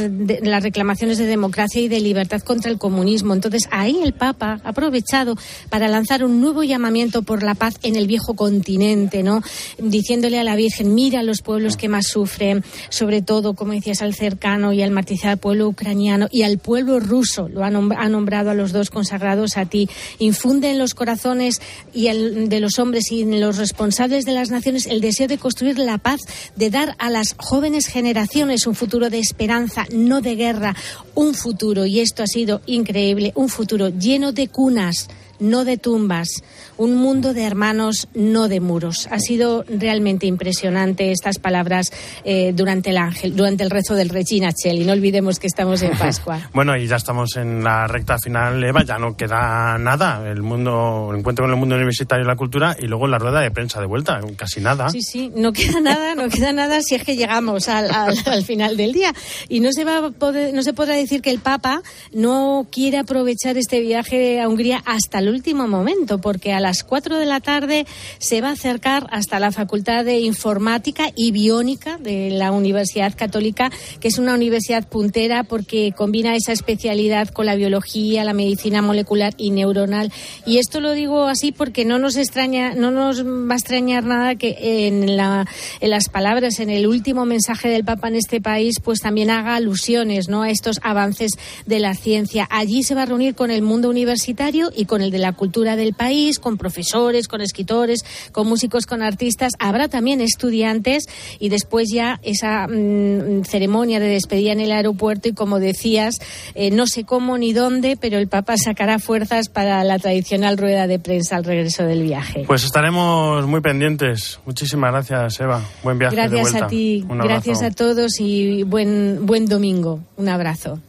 reclamaciones 0.61 1.17
de 1.17 1.25
democracia 1.25 1.81
y 1.81 1.87
de 1.87 2.01
libertad 2.01 2.41
contra 2.41 2.69
el 2.69 2.77
comunismo. 2.77 3.33
Entonces, 3.33 3.69
ahí 3.71 4.01
el 4.03 4.11
Papa 4.11 4.59
ha 4.61 4.69
aprovechado 4.71 5.37
para 5.69 5.87
lanzar 5.87 6.25
un 6.25 6.41
nuevo 6.41 6.63
llamamiento 6.63 7.21
por 7.21 7.43
la 7.43 7.55
paz 7.55 7.75
en 7.83 7.95
el 7.95 8.07
viejo 8.07 8.33
continente, 8.33 9.23
¿no? 9.23 9.41
Diciéndole 9.77 10.37
a 10.37 10.43
la 10.43 10.57
Virgen, 10.57 10.93
mira 10.93 11.21
a 11.21 11.23
los 11.23 11.41
pueblos 11.41 11.77
que 11.77 11.87
más 11.87 12.07
sufren, 12.07 12.61
sobre 12.89 13.21
todo, 13.21 13.53
como 13.53 13.71
decías, 13.71 14.01
al 14.01 14.15
cercano 14.15 14.73
y 14.73 14.81
al 14.81 14.91
martirizado 14.91 15.37
pueblo 15.37 15.69
ucraniano 15.69 16.27
y 16.29 16.43
al 16.43 16.57
pueblo 16.57 16.99
ruso. 16.99 17.47
Lo 17.47 17.63
ha, 17.63 17.69
nombrado 17.69 18.49
a 18.49 18.53
los 18.53 18.73
dos 18.73 18.89
consagrados 18.89 19.55
a 19.55 19.65
ti. 19.65 19.87
Infunde 20.19 20.71
en 20.71 20.77
los 20.77 20.93
corazones 20.93 21.61
y 21.93 22.07
el, 22.07 22.49
de 22.49 22.59
los 22.59 22.79
hombres 22.79 23.13
y 23.13 23.21
en 23.21 23.39
los 23.39 23.55
responsables 23.55 24.25
de 24.25 24.33
las 24.33 24.49
naciones 24.49 24.87
el 24.87 24.99
deseo 24.99 25.29
de 25.29 25.37
construir 25.37 25.79
la 25.79 25.99
paz, 25.99 26.19
de 26.57 26.69
dar 26.69 26.97
a 26.99 27.09
las 27.09 27.33
jóvenes 27.37 27.87
generaciones 27.87 28.67
un 28.67 28.72
futuro 28.75 29.09
de 29.09 29.19
esperanza, 29.19 29.85
no 29.91 30.21
de 30.21 30.35
guerra, 30.35 30.75
un 31.15 31.33
futuro, 31.33 31.85
y 31.85 31.99
esto 31.99 32.23
ha 32.23 32.27
sido 32.27 32.61
increíble, 32.65 33.31
un 33.35 33.49
futuro 33.49 33.89
lleno 33.89 34.31
de 34.31 34.47
cunas 34.47 35.07
no 35.39 35.65
de 35.65 35.77
tumbas, 35.77 36.43
un 36.77 36.95
mundo 36.95 37.33
de 37.33 37.43
hermanos, 37.43 38.07
no 38.13 38.47
de 38.47 38.59
muros. 38.59 39.07
Ha 39.11 39.19
sido 39.19 39.63
realmente 39.67 40.25
impresionante 40.25 41.11
estas 41.11 41.39
palabras 41.39 41.91
eh, 42.23 42.51
durante 42.53 42.91
el 42.91 42.97
ángel, 42.97 43.35
durante 43.35 43.63
el 43.63 43.69
rezo 43.69 43.95
del 43.95 44.09
Regina 44.09 44.51
Cheli. 44.51 44.85
No 44.85 44.93
olvidemos 44.93 45.39
que 45.39 45.47
estamos 45.47 45.81
en 45.81 45.97
Pascua. 45.97 46.49
bueno, 46.53 46.75
y 46.77 46.87
ya 46.87 46.95
estamos 46.95 47.35
en 47.35 47.63
la 47.63 47.87
recta 47.87 48.17
final, 48.17 48.63
Eva, 48.63 48.83
ya 48.83 48.97
no 48.97 49.15
queda 49.15 49.77
nada. 49.77 50.29
El 50.29 50.41
mundo, 50.41 51.09
el 51.11 51.19
encuentro 51.19 51.43
con 51.43 51.51
el 51.51 51.59
mundo 51.59 51.75
universitario 51.75 52.23
y 52.23 52.27
la 52.27 52.35
cultura 52.35 52.75
y 52.79 52.87
luego 52.87 53.07
la 53.07 53.19
rueda 53.19 53.41
de 53.41 53.51
prensa 53.51 53.79
de 53.79 53.85
vuelta, 53.85 54.19
casi 54.35 54.61
nada. 54.61 54.89
Sí, 54.89 55.01
sí, 55.01 55.31
no 55.35 55.53
queda 55.53 55.79
nada, 55.79 56.15
no 56.15 56.29
queda 56.29 56.53
nada 56.53 56.81
si 56.81 56.95
es 56.95 57.03
que 57.03 57.15
llegamos 57.15 57.69
al, 57.69 57.89
al, 57.91 58.43
final 58.43 58.77
del 58.77 58.93
día. 58.93 59.13
Y 59.49 59.59
no 59.59 59.71
se 59.71 59.83
va 59.83 59.97
a 59.97 60.11
poder, 60.11 60.53
no 60.53 60.63
se 60.63 60.73
podrá 60.73 60.95
decir 60.95 61.21
que 61.21 61.31
el 61.31 61.39
Papa 61.39 61.81
no 62.11 62.67
quiere 62.71 62.97
aprovechar 62.97 63.57
este 63.57 63.79
viaje 63.79 64.41
a 64.41 64.47
Hungría 64.47 64.81
hasta 64.85 65.21
el 65.23 65.29
último 65.29 65.67
momento, 65.67 66.19
porque 66.19 66.53
a 66.53 66.59
las 66.59 66.83
4 66.83 67.17
de 67.17 67.25
la 67.25 67.39
tarde 67.39 67.85
se 68.19 68.41
va 68.41 68.49
a 68.49 68.53
acercar 68.53 69.07
hasta 69.11 69.39
la 69.39 69.51
Facultad 69.51 70.05
de 70.05 70.19
Informática 70.19 71.09
y 71.15 71.31
Biónica 71.31 71.97
de 71.97 72.29
la 72.29 72.51
Universidad 72.51 73.15
Católica, 73.15 73.71
que 73.99 74.09
es 74.09 74.17
una 74.17 74.33
universidad 74.33 74.87
puntera 74.87 75.43
porque 75.43 75.93
combina 75.95 76.35
esa 76.35 76.51
especialidad 76.51 77.29
con 77.29 77.45
la 77.45 77.55
biología, 77.55 78.23
la 78.23 78.33
medicina 78.33 78.81
molecular 78.81 79.33
y 79.37 79.51
neuronal. 79.51 80.11
Y 80.45 80.57
esto 80.57 80.81
lo 80.81 80.91
digo 80.91 81.25
así 81.25 81.51
porque 81.51 81.85
no 81.85 81.99
nos 81.99 82.17
extraña, 82.17 82.75
no 82.75 82.91
nos 82.91 83.25
va 83.25 83.53
a 83.53 83.57
extrañar 83.57 84.03
nada 84.03 84.35
que 84.35 84.87
en, 84.87 85.15
la, 85.17 85.47
en 85.79 85.89
las 85.89 86.09
palabras, 86.09 86.59
en 86.59 86.69
el 86.69 86.87
último 86.87 87.25
mensaje 87.25 87.69
del 87.69 87.85
Papa 87.85 88.09
en 88.09 88.15
este 88.15 88.41
país, 88.41 88.75
pues 88.83 88.99
también 88.99 89.29
haga 89.29 89.55
alusiones 89.55 90.27
¿no? 90.27 90.43
a 90.43 90.49
estos 90.49 90.79
avances 90.83 91.31
de 91.65 91.79
la 91.79 91.95
ciencia. 91.95 92.47
Allí 92.51 92.83
se 92.83 92.95
va 92.95 93.03
a 93.03 93.05
reunir 93.05 93.35
con 93.35 93.51
el 93.51 93.61
mundo 93.61 93.89
universitario 93.89 94.71
y 94.75 94.85
con 94.85 95.01
el 95.01 95.11
de 95.13 95.19
la 95.19 95.31
cultura 95.31 95.77
del 95.77 95.93
país, 95.93 96.39
con 96.39 96.57
profesores, 96.57 97.29
con 97.29 97.39
escritores, 97.39 98.03
con 98.33 98.47
músicos, 98.47 98.85
con 98.85 99.01
artistas. 99.01 99.53
Habrá 99.59 99.87
también 99.87 100.19
estudiantes 100.19 101.05
y 101.39 101.47
después 101.47 101.87
ya 101.89 102.19
esa 102.23 102.67
mm, 102.67 103.45
ceremonia 103.45 104.01
de 104.01 104.09
despedida 104.09 104.51
en 104.51 104.59
el 104.59 104.73
aeropuerto 104.73 105.29
y 105.29 105.33
como 105.33 105.59
decías, 105.59 106.19
eh, 106.55 106.71
no 106.71 106.87
sé 106.87 107.05
cómo 107.05 107.37
ni 107.37 107.53
dónde, 107.53 107.95
pero 107.95 108.17
el 108.17 108.27
Papa 108.27 108.57
sacará 108.57 108.99
fuerzas 108.99 109.47
para 109.47 109.83
la 109.85 109.99
tradicional 109.99 110.57
rueda 110.57 110.87
de 110.87 110.99
prensa 110.99 111.37
al 111.37 111.45
regreso 111.45 111.83
del 111.83 112.03
viaje. 112.03 112.43
Pues 112.45 112.63
estaremos 112.63 113.45
muy 113.47 113.61
pendientes. 113.61 114.39
Muchísimas 114.45 114.91
gracias, 114.91 115.39
Eva. 115.39 115.61
Buen 115.83 115.99
viaje. 115.99 116.15
Gracias 116.15 116.55
a 116.55 116.67
ti. 116.67 117.05
Gracias 117.07 117.61
a 117.61 117.71
todos 117.71 118.19
y 118.19 118.63
buen, 118.63 119.25
buen 119.25 119.45
domingo. 119.45 119.99
Un 120.17 120.29
abrazo. 120.29 120.79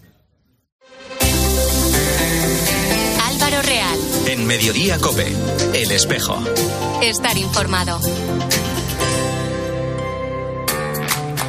En 4.35 4.49
Mediodía 4.49 4.99
Cope, 4.99 5.33
El 5.75 5.93
Espejo. 5.93 6.37
Estar 7.01 7.39
informado. 7.39 8.01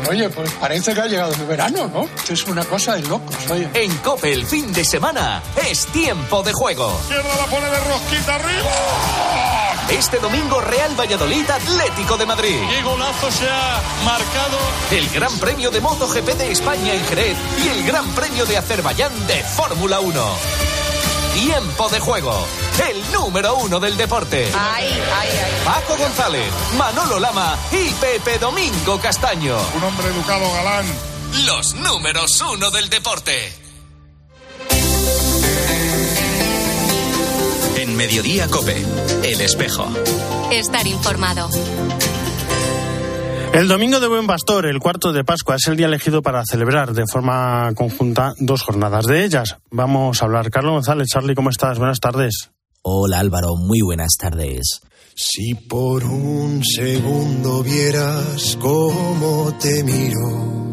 Oye, 0.08 0.30
pues 0.30 0.52
parece 0.52 0.94
que 0.94 1.02
ha 1.02 1.08
llegado 1.08 1.34
el 1.34 1.48
verano, 1.48 1.90
¿no? 1.92 2.04
Esto 2.16 2.34
es 2.34 2.44
una 2.44 2.64
cosa 2.64 2.94
de 2.94 3.02
locos, 3.02 3.36
oye. 3.50 3.68
En 3.74 3.92
Cope 3.98 4.32
el 4.32 4.46
fin 4.46 4.72
de 4.72 4.86
semana 4.86 5.42
es 5.68 5.88
tiempo 5.88 6.44
de 6.44 6.54
juego. 6.54 6.96
Mierda 7.10 7.36
la 7.36 7.46
pone 7.48 7.68
de 7.72 7.80
rosquita 7.80 8.36
arriba. 8.36 8.70
Este 9.90 10.20
domingo 10.20 10.62
Real 10.62 10.94
Valladolid 10.96 11.50
Atlético 11.50 12.18
de 12.18 12.28
Madrid. 12.28 12.60
¡Qué 12.70 12.84
golazo 12.84 13.32
se 13.32 13.50
ha 13.50 13.82
marcado! 14.06 14.60
El 14.92 15.10
Gran 15.10 15.36
Premio 15.40 15.72
de 15.72 15.82
MotoGP 15.82 16.38
de 16.38 16.52
España 16.52 16.94
en 16.94 17.04
Jerez 17.06 17.36
y 17.66 17.68
el 17.68 17.84
Gran 17.84 18.08
Premio 18.14 18.46
de 18.46 18.58
Azerbaiyán 18.58 19.26
de 19.26 19.44
Fórmula 19.44 20.02
1. 20.02 20.85
Tiempo 21.36 21.90
de 21.90 22.00
juego. 22.00 22.48
El 22.90 23.12
número 23.12 23.58
uno 23.58 23.78
del 23.82 23.98
deporte. 23.98 24.50
Ay, 24.58 24.88
ay, 24.88 25.30
ay. 25.30 25.52
Paco 25.66 25.98
González, 25.98 26.50
Manolo 26.78 27.20
Lama 27.20 27.58
y 27.74 27.90
Pepe 27.90 28.40
Domingo 28.40 28.98
Castaño. 29.02 29.58
Un 29.76 29.84
hombre 29.84 30.08
educado 30.08 30.50
galán. 30.54 30.86
Los 31.46 31.76
números 31.76 32.42
uno 32.54 32.72
del 32.72 32.90
deporte. 32.90 33.54
En 37.76 37.98
Mediodía 37.98 38.48
Cope, 38.48 38.86
El 39.24 39.42
Espejo. 39.42 39.90
Estar 40.52 40.88
informado. 40.88 41.50
El 43.56 43.70
domingo 43.70 44.02
de 44.02 44.10
Buen 44.10 44.28
Pastor, 44.28 44.66
el 44.66 44.80
cuarto 44.80 45.14
de 45.14 45.24
Pascua, 45.24 45.56
es 45.56 45.66
el 45.68 45.78
día 45.78 45.86
elegido 45.86 46.22
para 46.22 46.44
celebrar 46.44 46.92
de 46.92 47.06
forma 47.10 47.72
conjunta 47.74 48.34
dos 48.38 48.62
jornadas 48.62 49.06
de 49.06 49.24
ellas. 49.24 49.56
Vamos 49.72 50.22
a 50.22 50.26
hablar. 50.26 50.50
Carlos 50.50 50.74
González, 50.74 51.08
Charlie, 51.08 51.36
¿cómo 51.36 51.52
estás? 51.52 51.78
Buenas 51.78 52.02
tardes. 52.02 52.52
Hola 52.82 53.20
Álvaro, 53.20 53.56
muy 53.56 53.80
buenas 53.80 54.18
tardes. 54.20 54.82
Si 55.16 55.56
por 55.56 56.04
un 56.04 56.66
segundo 56.66 57.64
vieras 57.64 58.58
cómo 58.60 59.58
te 59.58 59.86
miro 59.86 60.65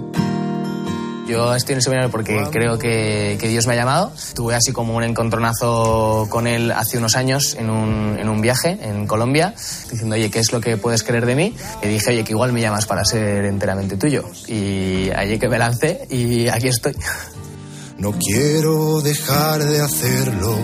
yo 1.33 1.55
estoy 1.55 1.73
en 1.73 1.77
el 1.79 1.83
seminario 1.83 2.11
porque 2.11 2.45
creo 2.51 2.79
que, 2.79 3.39
Dios 3.41 3.67
me 3.67 3.73
ha 3.73 3.77
llamado. 3.77 4.13
Tuve 4.35 4.55
así 4.55 4.73
como 4.73 4.97
un 4.97 5.03
encontronazo 5.03 6.27
con 6.31 6.47
él 6.47 6.71
hace 6.73 6.99
unos 6.99 7.17
años 7.17 7.57
en 7.59 7.71
un, 7.71 8.19
en 8.19 8.29
un 8.29 8.41
viaje 8.41 8.79
en 8.83 9.07
Colombia, 9.07 9.55
diciendo, 9.91 10.15
oye, 10.15 10.31
¿qué 10.31 10.39
es 10.39 10.53
lo 10.53 10.61
que 10.61 10.77
puedes 10.77 11.03
creer 11.03 11.27
de 11.27 11.35
mí? 11.35 11.55
Y 11.83 11.89
dije, 11.89 12.11
oye, 12.11 12.25
que 12.25 12.33
igual 12.33 12.53
me 12.53 12.61
llamas 12.61 12.87
para 12.87 13.05
ser 13.05 13.45
enteramente 13.47 13.97
tuyo. 13.97 14.25
Y 14.47 15.11
allí 15.11 15.39
que 15.39 15.49
me 15.49 15.59
lancé 15.59 16.07
y 16.11 16.49
aquí 16.49 16.69
estoy. 16.69 16.95
No 17.99 18.13
quiero 18.13 19.01
dejar 19.01 19.63
de 19.65 19.81
hacerlo, 19.81 20.59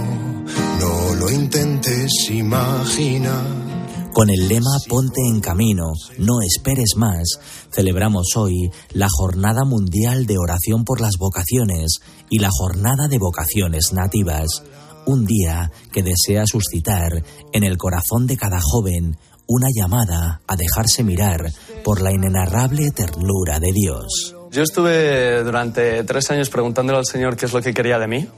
no 0.81 1.15
lo 1.15 1.31
intentes, 1.31 2.11
imagina 2.31 3.69
con 4.13 4.31
el 4.31 4.49
lema 4.49 4.77
Ponte 4.89 5.21
en 5.27 5.41
camino, 5.41 5.93
no 6.19 6.41
esperes 6.43 6.95
más, 6.97 7.39
celebramos 7.71 8.37
hoy 8.37 8.71
la 8.93 9.09
Jornada 9.11 9.65
Mundial 9.65 10.27
de 10.27 10.39
Oración 10.39 10.85
por 10.85 11.01
las 11.01 11.17
Vocaciones 11.19 11.99
y 12.31 12.39
la 12.39 12.49
Jornada 12.51 13.09
de 13.09 13.19
Vocaciones 13.19 13.93
Nativas, 13.93 14.63
un 15.07 15.25
día 15.25 15.71
que 15.93 16.03
desea 16.03 16.45
suscitar 16.47 17.23
en 17.53 17.65
el 17.65 17.77
corazón 17.77 18.27
de 18.27 18.37
cada 18.37 18.61
joven 18.61 19.17
una 19.47 19.69
llamada 19.75 20.41
a 20.47 20.57
dejarse 20.57 21.03
mirar 21.03 21.51
por 21.85 22.01
la 22.01 22.13
inenarrable 22.13 22.91
ternura 22.91 23.59
de 23.61 23.73
Dios. 23.73 24.35
Yo 24.51 24.63
estuve 24.63 25.43
durante 25.43 26.05
tres 26.05 26.31
años 26.31 26.51
preguntándole 26.51 26.99
al 26.99 27.07
Señor 27.07 27.37
qué 27.37 27.47
es 27.47 27.53
lo 27.53 27.63
que 27.63 27.73
quería 27.73 27.99
de 27.99 28.09
mí. 28.09 28.29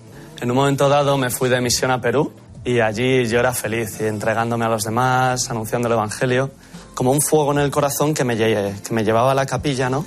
En 0.41 0.51
un 0.51 0.57
momento 0.57 0.89
dado 0.89 1.17
me 1.19 1.31
fui 1.31 1.49
de 1.49 1.61
misión 1.61 1.91
a 1.91 2.01
Perú 2.01 2.33
y 2.65 2.81
allí 2.81 3.27
yo 3.27 3.41
era 3.41 3.53
feliz, 3.53 4.01
entregándome 4.01 4.65
a 4.65 4.69
los 4.69 4.85
demás, 4.85 5.51
anunciando 5.51 5.89
el 5.89 5.95
Evangelio, 5.95 6.51
como 6.95 7.13
un 7.13 7.21
fuego 7.21 7.53
en 7.53 7.59
el 7.59 7.71
corazón 7.71 8.15
que 8.15 8.25
me, 8.25 8.37
que 8.37 8.75
me 8.91 9.05
llevaba 9.05 9.33
a 9.33 9.35
la 9.35 9.47
capilla, 9.47 9.89
¿no? 9.89 10.05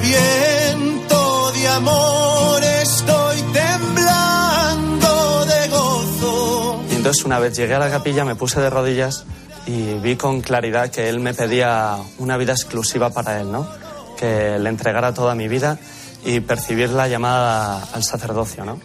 viento 0.00 1.52
de 1.52 1.68
amor, 1.68 2.64
estoy 2.64 3.42
temblando 3.52 5.44
de 5.44 5.68
gozo. 5.68 6.82
Y 6.90 6.94
entonces 6.94 7.24
una 7.24 7.38
vez 7.38 7.56
llegué 7.56 7.74
a 7.74 7.78
la 7.78 7.90
capilla 7.90 8.24
me 8.24 8.34
puse 8.34 8.60
de 8.60 8.70
rodillas 8.70 9.24
y 9.66 9.94
vi 9.94 10.16
con 10.16 10.40
claridad 10.40 10.90
que 10.90 11.08
él 11.08 11.20
me 11.20 11.34
pedía 11.34 11.96
una 12.18 12.36
vida 12.36 12.52
exclusiva 12.52 13.10
para 13.10 13.40
él, 13.40 13.52
¿no? 13.52 13.68
Que 14.18 14.58
le 14.58 14.68
entregara 14.68 15.14
toda 15.14 15.34
mi 15.34 15.46
vida 15.46 15.78
y 16.24 16.40
percibir 16.40 16.90
la 16.90 17.06
llamada 17.08 17.84
al 17.92 18.02
sacerdocio, 18.02 18.64
¿no? 18.64 18.80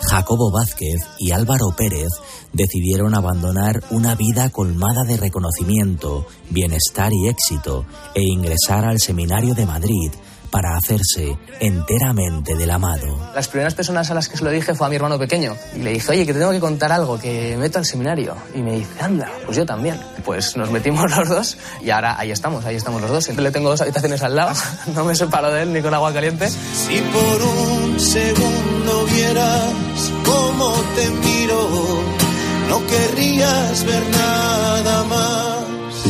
Jacobo 0.00 0.50
Vázquez 0.50 1.00
y 1.18 1.30
Álvaro 1.32 1.74
Pérez 1.76 2.08
decidieron 2.52 3.14
abandonar 3.14 3.82
una 3.90 4.14
vida 4.14 4.50
colmada 4.50 5.04
de 5.06 5.16
reconocimiento, 5.16 6.26
bienestar 6.50 7.12
y 7.12 7.28
éxito 7.28 7.84
e 8.14 8.22
ingresar 8.22 8.84
al 8.84 8.98
Seminario 8.98 9.54
de 9.54 9.66
Madrid 9.66 10.12
para 10.52 10.76
hacerse 10.76 11.36
enteramente 11.60 12.54
del 12.54 12.70
amado. 12.70 13.32
Las 13.34 13.48
primeras 13.48 13.74
personas 13.74 14.10
a 14.10 14.14
las 14.14 14.28
que 14.28 14.36
se 14.36 14.44
lo 14.44 14.50
dije 14.50 14.74
fue 14.74 14.86
a 14.86 14.90
mi 14.90 14.96
hermano 14.96 15.18
pequeño. 15.18 15.56
Y 15.74 15.78
le 15.78 15.94
dije, 15.94 16.12
oye, 16.12 16.26
que 16.26 16.34
te 16.34 16.38
tengo 16.38 16.52
que 16.52 16.60
contar 16.60 16.92
algo, 16.92 17.18
que 17.18 17.56
meto 17.58 17.78
al 17.78 17.86
seminario. 17.86 18.36
Y 18.54 18.58
me 18.62 18.72
dice, 18.72 19.00
anda, 19.00 19.30
pues 19.46 19.56
yo 19.56 19.64
también. 19.64 19.98
Pues 20.24 20.56
nos 20.56 20.70
metimos 20.70 21.10
los 21.16 21.28
dos 21.28 21.56
y 21.80 21.90
ahora 21.90 22.18
ahí 22.18 22.30
estamos, 22.30 22.64
ahí 22.66 22.76
estamos 22.76 23.00
los 23.00 23.10
dos. 23.10 23.24
Siempre 23.24 23.42
le 23.42 23.50
tengo 23.50 23.70
dos 23.70 23.80
habitaciones 23.80 24.22
al 24.22 24.36
lado, 24.36 24.52
no 24.94 25.04
me 25.04 25.14
separo 25.14 25.50
de 25.50 25.62
él 25.62 25.72
ni 25.72 25.80
con 25.80 25.94
agua 25.94 26.12
caliente. 26.12 26.48
Si 26.50 27.00
por 27.00 27.42
un 27.42 27.98
segundo 27.98 29.06
vieras 29.06 30.12
cómo 30.24 30.74
te 30.94 31.08
miro, 31.08 31.68
no 32.68 32.86
querrías 32.86 33.84
ver 33.84 34.02
nada 34.10 35.04
más. 35.04 35.61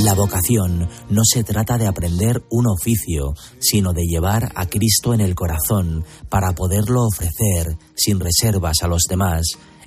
La 0.05 0.15
vocación 0.15 0.89
no 1.11 1.23
se 1.25 1.45
trata 1.45 1.79
de 1.79 1.87
aprender 1.87 2.43
un 2.51 2.67
oficio, 2.67 3.35
sino 3.61 3.93
de 3.93 4.03
llevar 4.03 4.51
a 4.57 4.67
Cristo 4.67 5.15
en 5.15 5.21
el 5.21 5.37
corazón 5.37 6.05
para 6.29 6.55
poderlo 6.55 7.05
ofrecer 7.05 7.77
sin 7.95 8.19
reservas 8.19 8.79
a 8.83 8.89
los 8.89 9.03
demás, 9.09 9.43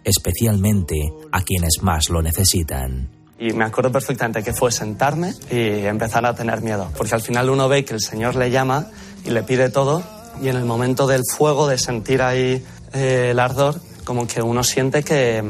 especialmente 0.06 1.12
a 1.34 1.42
quienes 1.42 1.82
más 1.82 2.10
lo 2.10 2.22
necesitan. 2.22 3.10
Y 3.38 3.52
me 3.52 3.66
acuerdo 3.66 3.92
perfectamente 3.92 4.42
que 4.42 4.54
fue 4.54 4.72
sentarme 4.72 5.34
y 5.52 5.86
empezar 5.86 6.26
a 6.26 6.34
tener 6.34 6.62
miedo, 6.62 6.90
porque 6.96 7.16
al 7.16 7.22
final 7.22 7.50
uno 7.50 7.68
ve 7.68 7.84
que 7.84 7.96
el 7.96 8.02
Señor 8.02 8.38
le 8.38 8.50
llama 8.50 8.88
y 9.26 9.32
le 9.32 9.44
pide 9.44 9.70
todo, 9.70 10.02
y 10.42 10.48
en 10.48 10.56
el 10.56 10.64
momento 10.64 11.08
del 11.08 11.24
fuego, 11.30 11.68
de 11.68 11.78
sentir 11.78 12.22
ahí 12.22 12.64
eh, 12.94 13.30
el 13.32 13.40
ardor, 13.40 13.82
como 14.06 14.28
que 14.28 14.42
uno 14.42 14.64
siente 14.64 15.04
que, 15.04 15.44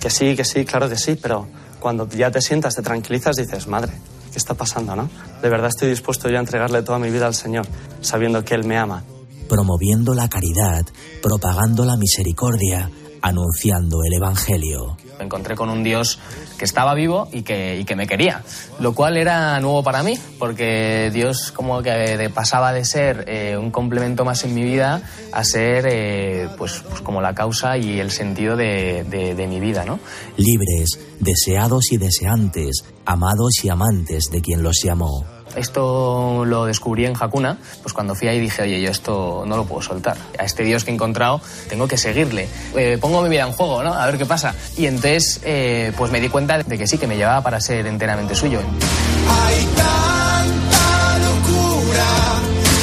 que 0.00 0.08
sí, 0.08 0.34
que 0.34 0.44
sí, 0.46 0.64
claro 0.64 0.88
que 0.88 0.96
sí, 0.96 1.18
pero 1.20 1.46
cuando 1.86 2.08
ya 2.08 2.32
te 2.32 2.40
sientas, 2.40 2.74
te 2.74 2.82
tranquilizas, 2.82 3.36
dices, 3.36 3.68
madre, 3.68 3.92
¿qué 4.32 4.38
está 4.38 4.54
pasando, 4.54 4.96
no? 4.96 5.08
De 5.40 5.48
verdad 5.48 5.68
estoy 5.68 5.88
dispuesto 5.88 6.28
yo 6.28 6.36
a 6.36 6.40
entregarle 6.40 6.82
toda 6.82 6.98
mi 6.98 7.12
vida 7.12 7.28
al 7.28 7.34
Señor, 7.36 7.64
sabiendo 8.00 8.44
que 8.44 8.56
Él 8.56 8.64
me 8.64 8.76
ama. 8.76 9.04
Promoviendo 9.48 10.12
la 10.12 10.28
caridad, 10.28 10.84
propagando 11.22 11.84
la 11.84 11.96
misericordia, 11.96 12.90
anunciando 13.22 13.98
el 14.04 14.14
Evangelio. 14.14 14.96
Me 15.18 15.24
encontré 15.24 15.56
con 15.56 15.70
un 15.70 15.82
Dios 15.82 16.18
que 16.58 16.64
estaba 16.64 16.94
vivo 16.94 17.28
y 17.32 17.42
que, 17.42 17.82
que 17.86 17.96
me 17.96 18.06
quería, 18.06 18.42
lo 18.80 18.94
cual 18.94 19.16
era 19.16 19.58
nuevo 19.60 19.82
para 19.82 20.02
mí, 20.02 20.18
porque 20.38 21.10
Dios 21.12 21.52
como 21.52 21.82
que 21.82 22.30
pasaba 22.34 22.72
de 22.72 22.84
ser 22.84 23.24
eh, 23.26 23.56
un 23.56 23.70
complemento 23.70 24.24
más 24.24 24.44
en 24.44 24.54
mi 24.54 24.62
vida 24.62 25.00
a 25.32 25.44
ser 25.44 25.86
eh, 25.90 26.48
pues, 26.58 26.82
pues 26.88 27.00
como 27.00 27.20
la 27.22 27.34
causa 27.34 27.78
y 27.78 27.98
el 27.98 28.10
sentido 28.10 28.56
de, 28.56 29.04
de- 29.04 29.34
de 29.34 29.46
mi 29.46 29.58
vida, 29.60 29.84
¿no? 29.84 29.98
Libres, 30.36 30.98
deseados 31.20 31.92
y 31.92 31.96
deseantes, 31.96 32.84
amados 33.04 33.52
y 33.64 33.68
amantes 33.70 34.30
de 34.30 34.40
quien 34.42 34.62
los 34.62 34.80
llamó. 34.84 35.35
Esto 35.54 36.44
lo 36.44 36.66
descubrí 36.66 37.06
en 37.06 37.14
Hakuna, 37.18 37.56
pues 37.82 37.94
cuando 37.94 38.14
fui 38.14 38.28
ahí 38.28 38.40
dije, 38.40 38.62
oye, 38.62 38.80
yo 38.80 38.90
esto 38.90 39.44
no 39.46 39.56
lo 39.56 39.64
puedo 39.64 39.80
soltar. 39.80 40.16
A 40.38 40.44
este 40.44 40.64
Dios 40.64 40.84
que 40.84 40.90
he 40.90 40.94
encontrado 40.94 41.40
tengo 41.68 41.88
que 41.88 41.96
seguirle. 41.96 42.48
Eh, 42.76 42.98
pongo 43.00 43.22
mi 43.22 43.28
vida 43.28 43.46
en 43.46 43.52
juego, 43.52 43.82
¿no? 43.82 43.94
A 43.94 44.06
ver 44.06 44.18
qué 44.18 44.26
pasa. 44.26 44.54
Y 44.76 44.86
entonces, 44.86 45.40
eh, 45.44 45.92
pues 45.96 46.10
me 46.12 46.20
di 46.20 46.28
cuenta 46.28 46.58
de 46.58 46.78
que 46.78 46.86
sí, 46.86 46.98
que 46.98 47.06
me 47.06 47.16
llevaba 47.16 47.42
para 47.42 47.60
ser 47.60 47.86
enteramente 47.86 48.34
suyo. 48.34 48.60
Hay 48.60 49.64
tanta 49.76 51.18
locura 51.18 52.06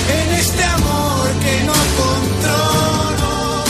en 0.09 0.33
este 0.35 0.63
amor 0.63 1.27
que 1.43 1.63
no 1.65 1.73
controlo. 2.01 3.63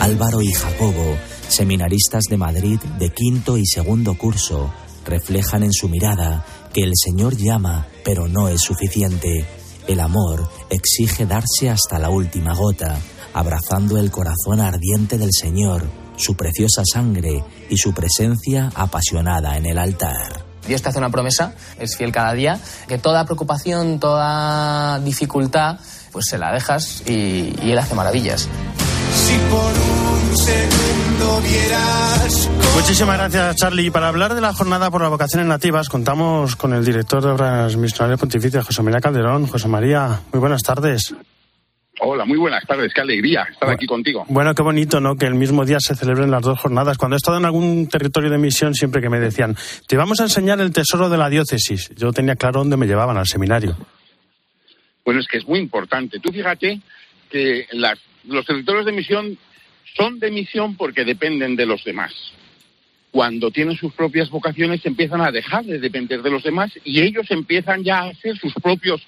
Álvaro 0.00 0.42
y 0.42 0.52
Jacobo, 0.52 1.16
seminaristas 1.48 2.24
de 2.24 2.36
Madrid 2.36 2.80
de 2.98 3.10
quinto 3.10 3.56
y 3.56 3.66
segundo 3.66 4.16
curso, 4.16 4.72
reflejan 5.04 5.62
en 5.62 5.72
su 5.72 5.88
mirada 5.88 6.44
que 6.72 6.82
el 6.82 6.92
Señor 6.94 7.36
llama, 7.36 7.86
pero 8.04 8.28
no 8.28 8.48
es 8.48 8.60
suficiente. 8.60 9.46
El 9.86 10.00
amor 10.00 10.48
exige 10.70 11.26
darse 11.26 11.70
hasta 11.70 11.98
la 11.98 12.10
última 12.10 12.54
gota, 12.54 12.98
abrazando 13.34 13.98
el 13.98 14.10
corazón 14.10 14.60
ardiente 14.60 15.18
del 15.18 15.30
Señor, 15.32 15.88
su 16.16 16.34
preciosa 16.34 16.82
sangre 16.84 17.44
y 17.70 17.76
su 17.76 17.92
presencia 17.92 18.70
apasionada 18.74 19.56
en 19.56 19.66
el 19.66 19.78
altar. 19.78 20.44
Dios 20.66 20.82
te 20.82 20.90
hace 20.90 20.98
una 20.98 21.10
promesa, 21.10 21.54
es 21.78 21.96
fiel 21.96 22.12
cada 22.12 22.34
día, 22.34 22.60
que 22.86 22.98
toda 22.98 23.24
preocupación, 23.24 23.98
toda 23.98 24.98
dificultad, 25.00 25.78
pues 26.12 26.26
se 26.28 26.36
la 26.36 26.52
dejas 26.52 27.02
y, 27.06 27.54
y 27.62 27.70
Él 27.70 27.78
hace 27.78 27.94
maravillas. 27.94 28.48
Si 29.14 29.38
por 29.50 29.72
un 29.72 30.36
vieras 31.18 32.50
Muchísimas 32.74 33.18
gracias, 33.18 33.56
Charlie. 33.56 33.86
Y 33.86 33.90
para 33.90 34.08
hablar 34.08 34.34
de 34.34 34.40
la 34.40 34.52
jornada 34.52 34.90
por 34.90 35.00
las 35.00 35.10
vocaciones 35.10 35.46
nativas, 35.48 35.88
contamos 35.88 36.54
con 36.56 36.72
el 36.72 36.84
director 36.84 37.22
de 37.22 37.30
Obras 37.30 37.76
Misionales 37.76 38.20
Pontificias, 38.20 38.64
José 38.64 38.82
María 38.82 39.00
Calderón. 39.00 39.46
José 39.46 39.66
María, 39.68 40.20
muy 40.32 40.40
buenas 40.40 40.62
tardes. 40.62 41.14
Hola, 42.00 42.24
muy 42.24 42.38
buenas 42.38 42.64
tardes, 42.64 42.92
qué 42.94 43.00
alegría 43.00 43.42
estar 43.50 43.68
aquí 43.70 43.84
contigo. 43.86 44.24
Bueno, 44.28 44.54
qué 44.54 44.62
bonito, 44.62 45.00
¿no? 45.00 45.16
Que 45.16 45.26
el 45.26 45.34
mismo 45.34 45.64
día 45.64 45.78
se 45.80 45.96
celebren 45.96 46.30
las 46.30 46.42
dos 46.42 46.60
jornadas. 46.60 46.96
Cuando 46.96 47.16
he 47.16 47.18
estado 47.18 47.38
en 47.38 47.44
algún 47.44 47.88
territorio 47.88 48.30
de 48.30 48.38
misión, 48.38 48.72
siempre 48.74 49.02
que 49.02 49.08
me 49.10 49.18
decían, 49.18 49.56
te 49.88 49.96
vamos 49.96 50.20
a 50.20 50.24
enseñar 50.24 50.60
el 50.60 50.72
tesoro 50.72 51.08
de 51.08 51.18
la 51.18 51.28
diócesis. 51.28 51.90
Yo 51.96 52.12
tenía 52.12 52.36
claro 52.36 52.60
dónde 52.60 52.76
me 52.76 52.86
llevaban, 52.86 53.16
al 53.18 53.26
seminario. 53.26 53.76
Bueno, 55.04 55.18
es 55.20 55.26
que 55.26 55.38
es 55.38 55.48
muy 55.48 55.58
importante. 55.58 56.20
Tú 56.20 56.30
fíjate 56.30 56.80
que 57.28 57.66
las- 57.72 57.98
los 58.24 58.46
territorios 58.46 58.86
de 58.86 58.92
misión 58.92 59.36
son 59.98 60.18
de 60.20 60.30
misión 60.30 60.76
porque 60.76 61.04
dependen 61.04 61.56
de 61.56 61.66
los 61.66 61.82
demás. 61.84 62.12
Cuando 63.10 63.50
tienen 63.50 63.76
sus 63.76 63.92
propias 63.92 64.30
vocaciones 64.30 64.84
empiezan 64.86 65.20
a 65.20 65.32
dejar 65.32 65.64
de 65.64 65.78
depender 65.78 66.22
de 66.22 66.30
los 66.30 66.44
demás 66.44 66.70
y 66.84 67.00
ellos 67.00 67.26
empiezan 67.30 67.82
ya 67.82 68.00
a 68.00 68.14
ser 68.14 68.36
sus 68.38 68.54
propios 68.54 69.02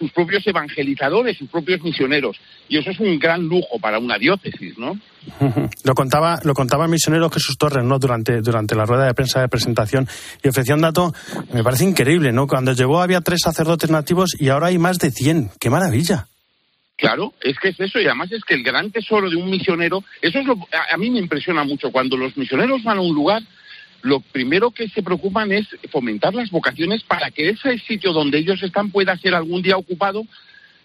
sus 0.00 0.10
propios 0.12 0.46
evangelizadores, 0.46 1.36
sus 1.36 1.50
propios 1.50 1.82
misioneros. 1.82 2.38
Y 2.70 2.78
eso 2.78 2.90
es 2.90 2.98
un 3.00 3.18
gran 3.18 3.42
lujo 3.42 3.78
para 3.78 3.98
una 3.98 4.16
diócesis, 4.16 4.78
¿no? 4.78 4.98
Lo 5.84 5.94
contaba, 5.94 6.40
lo 6.42 6.54
contaba 6.54 6.84
el 6.84 6.90
misionero 6.90 7.28
Jesús 7.28 7.58
Torres, 7.58 7.84
¿no? 7.84 7.98
Durante, 7.98 8.40
durante 8.40 8.74
la 8.74 8.86
rueda 8.86 9.04
de 9.04 9.12
prensa 9.12 9.42
de 9.42 9.48
presentación 9.48 10.08
y 10.42 10.48
ofrecía 10.48 10.74
un 10.74 10.80
dato, 10.80 11.12
me 11.52 11.62
parece 11.62 11.84
increíble, 11.84 12.32
¿no? 12.32 12.46
Cuando 12.46 12.72
llegó 12.72 13.02
había 13.02 13.20
tres 13.20 13.40
sacerdotes 13.44 13.90
nativos 13.90 14.30
y 14.38 14.48
ahora 14.48 14.68
hay 14.68 14.78
más 14.78 14.96
de 14.98 15.10
100. 15.10 15.50
¡Qué 15.60 15.68
maravilla! 15.68 16.29
Claro, 17.00 17.32
es 17.40 17.58
que 17.58 17.68
es 17.68 17.80
eso, 17.80 17.98
y 17.98 18.04
además 18.04 18.30
es 18.30 18.44
que 18.44 18.52
el 18.52 18.62
gran 18.62 18.90
tesoro 18.90 19.30
de 19.30 19.36
un 19.36 19.48
misionero, 19.48 20.04
eso 20.20 20.38
es 20.38 20.44
lo, 20.44 20.58
a, 20.92 20.96
mí 20.98 21.08
me 21.08 21.18
impresiona 21.18 21.64
mucho, 21.64 21.90
cuando 21.90 22.14
los 22.14 22.36
misioneros 22.36 22.84
van 22.84 22.98
a 22.98 23.00
un 23.00 23.14
lugar, 23.14 23.42
lo 24.02 24.20
primero 24.20 24.70
que 24.70 24.86
se 24.86 25.02
preocupan 25.02 25.50
es 25.50 25.66
fomentar 25.90 26.34
las 26.34 26.50
vocaciones 26.50 27.02
para 27.02 27.30
que 27.30 27.48
ese 27.48 27.78
sitio 27.78 28.12
donde 28.12 28.36
ellos 28.36 28.62
están 28.62 28.90
pueda 28.90 29.16
ser 29.16 29.34
algún 29.34 29.62
día 29.62 29.78
ocupado 29.78 30.26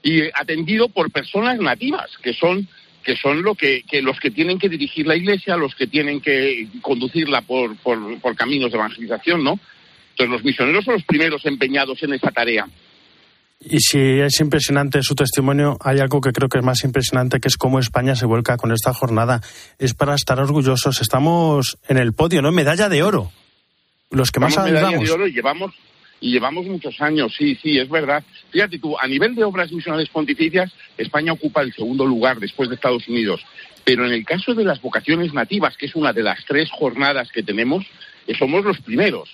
y 0.04 0.22
atendido 0.34 0.88
por 0.88 1.12
personas 1.12 1.60
nativas, 1.60 2.10
que 2.24 2.34
son 2.34 2.66
que 3.04 3.18
son 3.18 3.44
lo 3.44 3.54
que, 3.54 3.84
que 3.84 4.02
los 4.02 4.20
que 4.20 4.32
tienen 4.32 4.58
que 4.58 4.70
dirigir 4.70 5.06
la 5.06 5.16
iglesia, 5.16 5.58
los 5.58 5.76
que 5.76 5.86
tienen 5.86 6.22
que 6.22 6.68
conducirla 6.82 7.42
por, 7.42 7.76
por, 7.76 8.20
por 8.20 8.36
caminos 8.36 8.72
de 8.72 8.78
evangelización, 8.78 9.44
¿no? 9.44 9.60
Entonces 10.12 10.32
los 10.32 10.44
misioneros 10.44 10.86
son 10.86 10.96
los 10.96 11.04
primeros 11.04 11.46
empeñados 11.46 12.02
en 12.02 12.14
esa 12.14 12.32
tarea. 12.32 12.68
Y 13.60 13.80
si 13.80 14.00
es 14.00 14.40
impresionante 14.40 15.02
su 15.02 15.16
testimonio, 15.16 15.78
hay 15.80 16.00
algo 16.00 16.22
que 16.22 16.32
creo 16.32 16.50
que 16.50 16.60
es 16.60 16.64
más 16.64 16.84
impresionante, 16.84 17.40
que 17.40 17.48
es 17.48 17.58
cómo 17.58 17.80
España 17.80 18.16
se 18.16 18.26
vuelca 18.26 18.58
con 18.58 18.72
esta 18.72 18.94
jornada. 18.94 19.42
Es 19.80 19.94
para 19.94 20.14
estar 20.14 20.40
orgullosos. 20.40 21.02
Estamos 21.02 21.78
en 21.88 21.98
el 21.98 22.14
podio, 22.14 22.42
¿no? 22.42 22.52
Medalla 22.52 22.90
de 22.90 23.02
oro. 23.02 23.32
Los 24.12 24.32
que 24.32 24.40
más 24.40 24.52
Llevamos 24.52 24.72
medalla 24.72 24.98
de 24.98 25.12
oro 25.12 25.28
y 25.28 25.34
llevamos 25.34 25.74
y 26.22 26.32
llevamos 26.32 26.66
muchos 26.66 27.00
años, 27.02 27.34
sí, 27.38 27.58
sí, 27.62 27.78
es 27.78 27.90
verdad. 27.90 28.24
Fíjate 28.52 28.80
tú, 28.80 28.98
a 28.98 29.08
nivel 29.08 29.36
de 29.36 29.44
obras 29.44 29.72
misionales 29.72 30.10
pontificias, 30.10 30.72
España 30.98 31.34
ocupa 31.34 31.62
el 31.62 31.74
segundo 31.74 32.06
lugar 32.06 32.40
después 32.40 32.70
de 32.70 32.76
Estados 32.76 33.08
Unidos. 33.08 33.46
Pero 33.84 34.06
en 34.06 34.14
el 34.14 34.26
caso 34.26 34.56
de 34.56 34.64
las 34.64 34.82
vocaciones 34.82 35.34
nativas, 35.34 35.78
que 35.78 35.86
es 35.86 35.96
una 35.96 36.14
de 36.14 36.24
las 36.24 36.44
tres 36.46 36.70
jornadas 36.72 37.30
que 37.32 37.44
tenemos, 37.44 37.86
eh, 38.26 38.34
somos 38.38 38.64
los 38.64 38.80
primeros. 38.80 39.30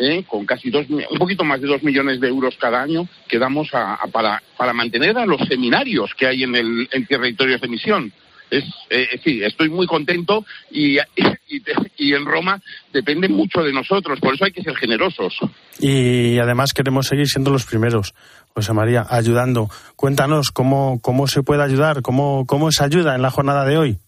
¿Eh? 0.00 0.24
con 0.26 0.44
casi 0.46 0.70
dos, 0.70 0.86
un 0.88 1.18
poquito 1.18 1.44
más 1.44 1.60
de 1.60 1.68
dos 1.68 1.82
millones 1.82 2.20
de 2.20 2.28
euros 2.28 2.56
cada 2.58 2.82
año 2.82 3.06
que 3.28 3.38
damos 3.38 3.68
a- 3.74 3.98
para, 4.10 4.42
para 4.56 4.72
mantener 4.72 5.16
a 5.18 5.26
los 5.26 5.40
seminarios 5.46 6.10
que 6.16 6.26
hay 6.26 6.42
en, 6.42 6.56
el, 6.56 6.88
en 6.90 7.06
territorios 7.06 7.60
de 7.60 7.68
misión. 7.68 8.12
Es, 8.50 8.64
eh, 8.88 9.20
sí, 9.22 9.40
estoy 9.44 9.68
muy 9.68 9.86
contento 9.86 10.44
y, 10.72 10.96
y, 11.48 11.62
y 11.98 12.14
en 12.14 12.24
Roma 12.24 12.60
depende 12.92 13.28
mucho 13.28 13.62
de 13.62 13.72
nosotros, 13.72 14.18
por 14.18 14.34
eso 14.34 14.44
hay 14.44 14.50
que 14.52 14.62
ser 14.62 14.74
generosos. 14.74 15.38
Y 15.78 16.36
además 16.38 16.72
queremos 16.72 17.06
seguir 17.06 17.28
siendo 17.28 17.50
los 17.52 17.64
primeros. 17.64 18.12
José 18.52 18.72
María, 18.72 19.06
ayudando. 19.08 19.68
Cuéntanos 19.94 20.50
cómo, 20.50 20.98
cómo 21.00 21.28
se 21.28 21.42
puede 21.44 21.62
ayudar, 21.62 22.02
cómo, 22.02 22.44
cómo 22.46 22.72
se 22.72 22.82
ayuda 22.82 23.14
en 23.14 23.22
la 23.22 23.30
jornada 23.30 23.64
de 23.64 23.78
hoy. 23.78 23.98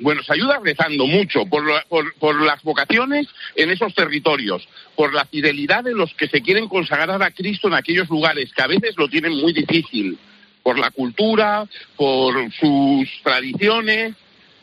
Bueno, 0.00 0.22
se 0.22 0.32
ayuda 0.32 0.60
rezando 0.62 1.06
mucho 1.06 1.44
por, 1.46 1.66
la- 1.66 1.84
por, 1.88 2.14
por 2.14 2.40
las 2.42 2.62
vocaciones 2.62 3.26
en 3.56 3.70
esos 3.70 3.94
territorios, 3.94 4.68
por 4.94 5.12
la 5.12 5.24
fidelidad 5.24 5.82
de 5.84 5.94
los 5.94 6.14
que 6.14 6.28
se 6.28 6.40
quieren 6.40 6.68
consagrar 6.68 7.20
a 7.22 7.30
Cristo 7.32 7.68
en 7.68 7.74
aquellos 7.74 8.08
lugares 8.08 8.52
que 8.52 8.62
a 8.62 8.66
veces 8.68 8.94
lo 8.96 9.08
tienen 9.08 9.32
muy 9.32 9.52
difícil, 9.52 10.16
por 10.62 10.78
la 10.78 10.90
cultura, 10.90 11.66
por 11.96 12.34
sus 12.52 13.08
tradiciones, 13.24 14.14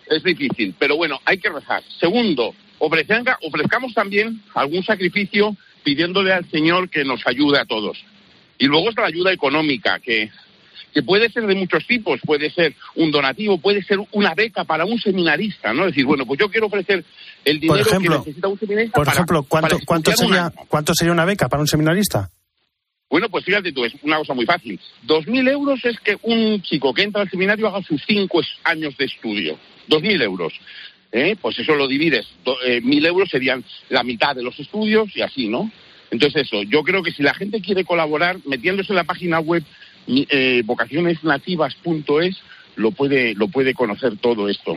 es 0.07 0.23
difícil, 0.23 0.75
pero 0.77 0.95
bueno, 0.97 1.19
hay 1.25 1.37
que 1.39 1.49
rezar. 1.49 1.83
Segundo, 1.99 2.53
ofrezca- 2.79 3.37
ofrezcamos 3.41 3.93
también 3.93 4.41
algún 4.53 4.83
sacrificio 4.83 5.55
pidiéndole 5.83 6.31
al 6.31 6.49
Señor 6.49 6.89
que 6.89 7.03
nos 7.03 7.25
ayude 7.27 7.59
a 7.59 7.65
todos. 7.65 7.97
Y 8.57 8.67
luego 8.67 8.89
está 8.89 9.01
la 9.01 9.07
ayuda 9.07 9.33
económica, 9.33 9.99
que 9.99 10.29
que 10.93 11.03
puede 11.03 11.29
ser 11.29 11.45
de 11.45 11.55
muchos 11.55 11.85
tipos, 11.87 12.19
puede 12.25 12.49
ser 12.49 12.73
un 12.95 13.11
donativo, 13.11 13.57
puede 13.59 13.83
ser 13.83 13.99
una 14.11 14.33
beca 14.33 14.63
para 14.63 14.85
un 14.85 14.99
seminarista, 14.99 15.73
¿no? 15.73 15.83
Es 15.83 15.91
decir, 15.91 16.05
bueno, 16.05 16.25
pues 16.25 16.39
yo 16.39 16.49
quiero 16.49 16.67
ofrecer 16.67 17.03
el 17.43 17.59
dinero 17.59 17.81
ejemplo, 17.81 18.11
que 18.13 18.29
necesita 18.29 18.47
un 18.47 18.59
seminarista 18.59 18.95
Por 18.95 19.05
para- 19.05 19.15
ejemplo, 19.15 19.43
¿cuánto, 19.43 19.75
para 19.75 19.85
cuánto, 19.85 20.11
sería. 20.11 20.51
¿cuánto 20.67 20.93
sería 20.93 21.11
una 21.13 21.25
beca 21.25 21.47
para 21.49 21.61
un 21.61 21.67
seminarista? 21.67 22.29
Bueno, 23.09 23.29
pues 23.29 23.45
fíjate 23.45 23.71
tú, 23.71 23.85
es 23.85 23.93
una 24.01 24.17
cosa 24.17 24.33
muy 24.33 24.45
fácil. 24.45 24.79
Dos 25.03 25.27
mil 25.27 25.47
euros 25.47 25.79
es 25.85 25.99
que 25.99 26.17
un 26.23 26.61
chico 26.63 26.93
que 26.93 27.03
entra 27.03 27.21
al 27.21 27.29
seminario 27.29 27.67
haga 27.67 27.81
sus 27.83 28.01
cinco 28.05 28.41
años 28.63 28.97
de 28.97 29.05
estudio. 29.05 29.59
Dos 29.87 30.01
mil 30.01 30.19
euros. 30.21 30.53
¿Eh? 31.11 31.35
Pues 31.39 31.57
eso 31.59 31.75
lo 31.75 31.87
divides. 31.87 32.25
Eh, 32.65 32.81
mil 32.81 33.05
euros 33.05 33.29
serían 33.29 33.63
la 33.89 34.03
mitad 34.03 34.35
de 34.35 34.43
los 34.43 34.59
estudios 34.59 35.15
y 35.15 35.21
así, 35.21 35.47
¿no? 35.47 35.71
Entonces 36.11 36.43
eso, 36.47 36.63
yo 36.63 36.83
creo 36.83 37.03
que 37.03 37.11
si 37.11 37.23
la 37.23 37.33
gente 37.33 37.61
quiere 37.61 37.85
colaborar, 37.85 38.37
metiéndose 38.45 38.91
en 38.91 38.97
la 38.97 39.03
página 39.05 39.39
web 39.39 39.63
eh, 40.07 40.61
vocacionesnativas.es, 40.65 42.37
lo 42.75 42.91
puede, 42.91 43.33
lo 43.35 43.47
puede 43.47 43.73
conocer 43.73 44.17
todo 44.17 44.49
esto. 44.49 44.75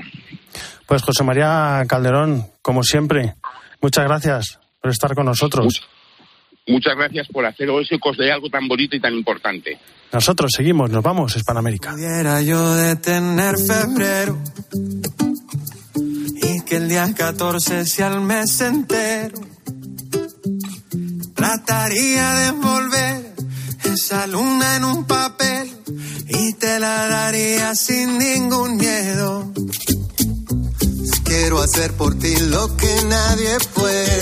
Pues 0.86 1.02
José 1.02 1.24
María 1.24 1.82
Calderón, 1.88 2.46
como 2.62 2.82
siempre, 2.82 3.34
muchas 3.80 4.04
gracias 4.04 4.58
por 4.80 4.90
estar 4.90 5.14
con 5.14 5.26
nosotros. 5.26 5.86
Muchas 6.66 6.96
gracias 6.96 7.26
por 7.28 7.46
hacer 7.46 7.70
hoy 7.70 7.84
ese 7.84 7.98
de 8.22 8.32
algo 8.32 8.50
tan 8.50 8.68
bonito 8.68 8.94
y 8.94 9.00
tan 9.00 9.14
importante. 9.14 9.78
Nosotros 10.12 10.50
seguimos, 10.54 10.90
nos 10.90 11.02
vamos, 11.02 11.34
Hispanoamérica. 11.34 11.92
Pudiera 11.92 12.42
yo 12.42 12.74
detener 12.74 13.54
febrero 13.56 14.38
y 16.42 16.64
que 16.64 16.76
el 16.76 16.88
día 16.88 17.08
14 17.14 17.86
sea 17.86 18.08
el 18.08 18.20
mes 18.20 18.60
entero. 18.60 19.40
Trataría 21.34 22.34
de 22.34 22.46
envolver 22.48 23.37
esa 23.98 24.28
luna 24.28 24.76
en 24.76 24.84
un 24.84 25.04
papel 25.06 25.68
y 26.28 26.52
te 26.52 26.78
la 26.78 27.08
daría 27.08 27.74
sin 27.74 28.16
ningún 28.16 28.76
miedo. 28.76 29.52
Quiero 31.24 31.60
hacer 31.60 31.92
por 31.94 32.16
ti 32.16 32.32
lo 32.48 32.76
que 32.76 32.86
nadie 33.08 33.56
puede. 33.74 34.20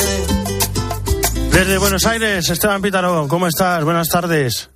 Desde 1.53 1.77
Buenos 1.77 2.07
Aires, 2.07 2.49
Esteban 2.49 2.81
Pítaro, 2.81 3.29
¿cómo 3.29 3.49
estás? 3.49 3.85
Buenas 3.85 4.09
tardes. 4.09 4.71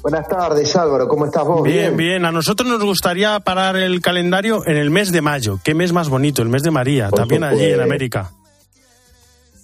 Buenas 0.00 0.28
tardes, 0.28 0.76
Álvaro. 0.76 1.08
¿Cómo 1.08 1.26
estás 1.26 1.44
vos? 1.44 1.64
Bien, 1.64 1.96
bien. 1.96 2.24
A 2.24 2.30
nosotros 2.30 2.68
nos 2.68 2.84
gustaría 2.84 3.40
parar 3.40 3.74
el 3.76 4.00
calendario 4.00 4.64
en 4.64 4.76
el 4.76 4.90
mes 4.90 5.10
de 5.10 5.22
mayo. 5.22 5.58
¿Qué 5.64 5.74
mes 5.74 5.92
más 5.92 6.08
bonito? 6.08 6.40
El 6.40 6.50
mes 6.50 6.62
de 6.62 6.70
María, 6.70 7.08
Por 7.08 7.18
también 7.18 7.42
allí 7.42 7.64
en. 7.64 7.80
América. 7.80 8.30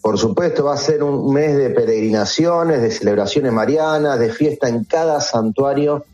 Por 0.02 0.18
supuesto, 0.18 0.64
va 0.64 0.74
a 0.74 0.78
ser 0.78 1.02
un 1.02 1.32
mes 1.32 1.56
de 1.56 1.70
peregrinaciones, 1.70 2.80
de 2.80 2.90
celebraciones 2.90 3.52
marianas, 3.52 4.18
de 4.18 4.32
fiesta 4.32 4.68
en 4.68 4.84
cada 4.84 5.20
santuario 5.20 6.04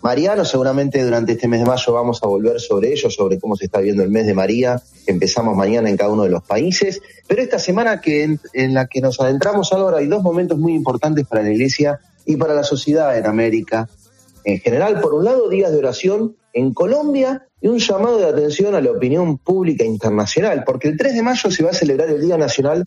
mariano. 0.00 0.44
Seguramente 0.46 1.02
durante 1.02 1.32
este 1.32 1.46
mes 1.46 1.60
de 1.60 1.66
mayo 1.66 1.92
vamos 1.92 2.22
a 2.22 2.26
volver 2.26 2.58
sobre 2.58 2.92
ello, 2.92 3.10
sobre 3.10 3.38
cómo 3.38 3.56
se 3.56 3.66
está 3.66 3.80
viendo 3.80 4.02
el 4.02 4.10
mes 4.10 4.26
de 4.26 4.34
María, 4.34 4.80
empezamos 5.06 5.56
mañana 5.56 5.90
en 5.90 5.96
cada 5.96 6.10
uno 6.10 6.22
de 6.22 6.30
los 6.30 6.42
países. 6.42 7.02
Pero 7.26 7.42
esta 7.42 7.58
semana 7.58 8.00
que 8.00 8.38
en, 8.52 8.74
la 8.74 8.86
que 8.86 9.02
nos 9.02 9.20
adentramos, 9.20 9.72
Álvaro, 9.72 9.98
hay 9.98 10.06
dos 10.06 10.22
momentos 10.22 10.58
muy 10.58 10.74
importantes 10.74 11.26
para 11.26 11.42
la 11.42 11.50
Iglesia 11.50 12.00
y 12.24 12.36
para 12.36 12.54
la 12.54 12.64
sociedad 12.64 13.16
en 13.16 13.26
América 13.26 13.88
en 14.44 14.58
general. 14.58 15.00
Por 15.00 15.14
un 15.14 15.24
lado, 15.24 15.50
días 15.50 15.70
de 15.70 15.78
oración 15.78 16.36
en 16.54 16.72
Colombia 16.72 17.46
y 17.60 17.68
un 17.68 17.78
llamado 17.78 18.18
de 18.18 18.26
atención 18.26 18.74
a 18.74 18.80
la 18.80 18.90
opinión 18.90 19.36
pública 19.36 19.84
internacional, 19.84 20.64
porque 20.64 20.88
el 20.88 20.96
3 20.96 21.14
de 21.14 21.22
mayo 21.22 21.50
se 21.50 21.62
va 21.62 21.70
a 21.70 21.74
celebrar 21.74 22.08
el 22.08 22.20
Día 22.20 22.38
Nacional 22.38 22.86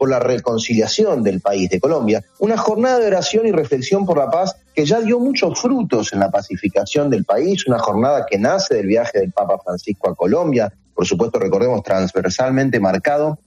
por 0.00 0.08
la 0.08 0.18
reconciliación 0.18 1.22
del 1.22 1.42
país 1.42 1.68
de 1.68 1.78
Colombia, 1.78 2.24
una 2.38 2.56
jornada 2.56 2.98
de 2.98 3.08
oración 3.08 3.46
y 3.46 3.52
reflexión 3.52 4.06
por 4.06 4.16
la 4.16 4.30
paz 4.30 4.56
que 4.74 4.86
ya 4.86 4.98
dio 4.98 5.20
muchos 5.20 5.60
frutos 5.60 6.14
en 6.14 6.20
la 6.20 6.30
pacificación 6.30 7.10
del 7.10 7.26
país, 7.26 7.66
una 7.66 7.78
jornada 7.78 8.24
que 8.24 8.38
nace 8.38 8.76
del 8.76 8.86
viaje 8.86 9.18
del 9.18 9.30
Papa 9.30 9.58
Francisco 9.62 10.08
a 10.08 10.14
Colombia, 10.14 10.72
por 10.94 11.04
supuesto 11.04 11.38
recordemos 11.38 11.82
transversalmente 11.82 12.80
marcado 12.80 13.40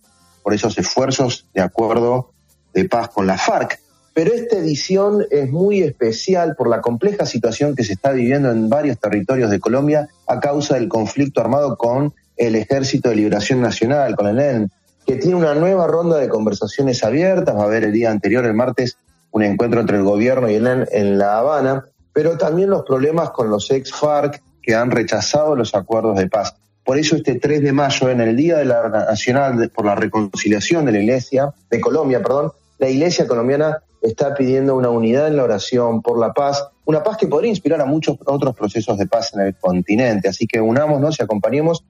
por 0.44 0.54
esos 0.54 0.78
esfuerzos 0.78 1.48
de 1.56 1.62
acuerdo 1.62 2.34
de 2.72 2.88
paz 2.88 3.10
con 3.10 3.26
la 3.26 3.40
FARC. 3.40 3.80
Pero 4.14 4.32
esta 4.32 4.58
edición 4.58 5.26
es 5.32 5.50
muy 5.50 5.82
especial 5.82 6.56
por 6.56 6.70
la 6.70 6.82
compleja 6.82 7.26
situación 7.26 7.76
que 7.76 7.84
se 7.84 7.94
está 7.94 8.12
viviendo 8.12 8.52
en 8.52 8.70
varios 8.70 9.00
territorios 9.00 9.50
de 9.50 9.60
Colombia 9.60 10.08
a 10.28 10.40
causa 10.40 10.76
del 10.76 10.88
conflicto 10.88 11.42
armado 11.42 11.78
con 11.78 12.14
el 12.38 12.54
Ejército 12.54 13.10
de 13.10 13.16
Liberación 13.16 13.60
Nacional, 13.60 14.16
con 14.16 14.28
el 14.28 14.38
ELN, 14.38 14.72
que 15.06 15.16
tiene 15.16 15.36
una 15.36 15.54
nueva 15.54 15.88
ronda 15.88 16.18
de 16.18 16.30
conversaciones 16.30 17.04
abiertas. 17.04 17.56
Va 17.56 17.64
a 17.64 17.66
haber 17.66 17.84
el 17.84 17.94
día 17.94 18.12
anterior, 18.12 18.46
el 18.46 18.54
martes, 18.54 18.98
un 19.32 19.44
encuentro 19.44 19.80
entre 19.80 19.98
el 19.98 20.04
gobierno 20.04 20.50
y 20.50 20.56
el 20.56 20.68
ELN 20.68 20.88
en 20.92 21.18
La 21.18 21.40
Habana, 21.40 21.86
pero 22.14 22.38
también 22.38 22.70
los 22.70 22.84
problemas 22.84 23.32
con 23.32 23.50
los 23.50 23.70
ex-FARC 23.72 24.42
que 24.62 24.76
han 24.76 24.92
rechazado 24.92 25.56
los 25.56 25.76
acuerdos 25.76 26.18
de 26.18 26.30
paz. 26.30 26.56
Por 26.86 26.98
eso 26.98 27.16
este 27.16 27.40
3 27.40 27.62
de 27.62 27.72
mayo, 27.72 28.10
en 28.10 28.22
el 28.22 28.36
Día 28.36 28.58
de 28.58 28.66
la 28.66 28.90
Nacional 28.90 29.72
por 29.74 29.86
la 29.86 29.96
Reconciliación 29.96 30.86
de 30.86 30.92
la 30.92 31.00
Iglesia, 31.00 31.54
de 31.70 31.80
Colombia, 31.80 32.22
perdón, 32.22 32.52
la 32.78 32.90
Iglesia 32.90 33.28
colombiana 33.28 33.78
está 34.02 34.34
pidiendo 34.36 34.76
una 34.76 34.90
unidad 34.90 35.28
en 35.28 35.38
la 35.38 35.44
oración 35.44 36.02
por 36.02 36.20
la 36.20 36.34
paz, 36.34 36.68
una 36.86 37.02
paz 37.02 37.18
que 37.18 37.28
podría 37.28 37.50
inspirar 37.50 37.80
a 37.80 37.86
muchos 37.86 38.18
otros 38.26 38.54
procesos 38.56 38.98
de 38.98 39.08
paz 39.08 39.34
en 39.34 39.42
el 39.42 39.56
continente. 39.56 40.28
Así 40.28 40.46
que 40.46 40.60
unámonos 40.60 41.18
y 41.20 41.24
acompañemos 41.24 41.86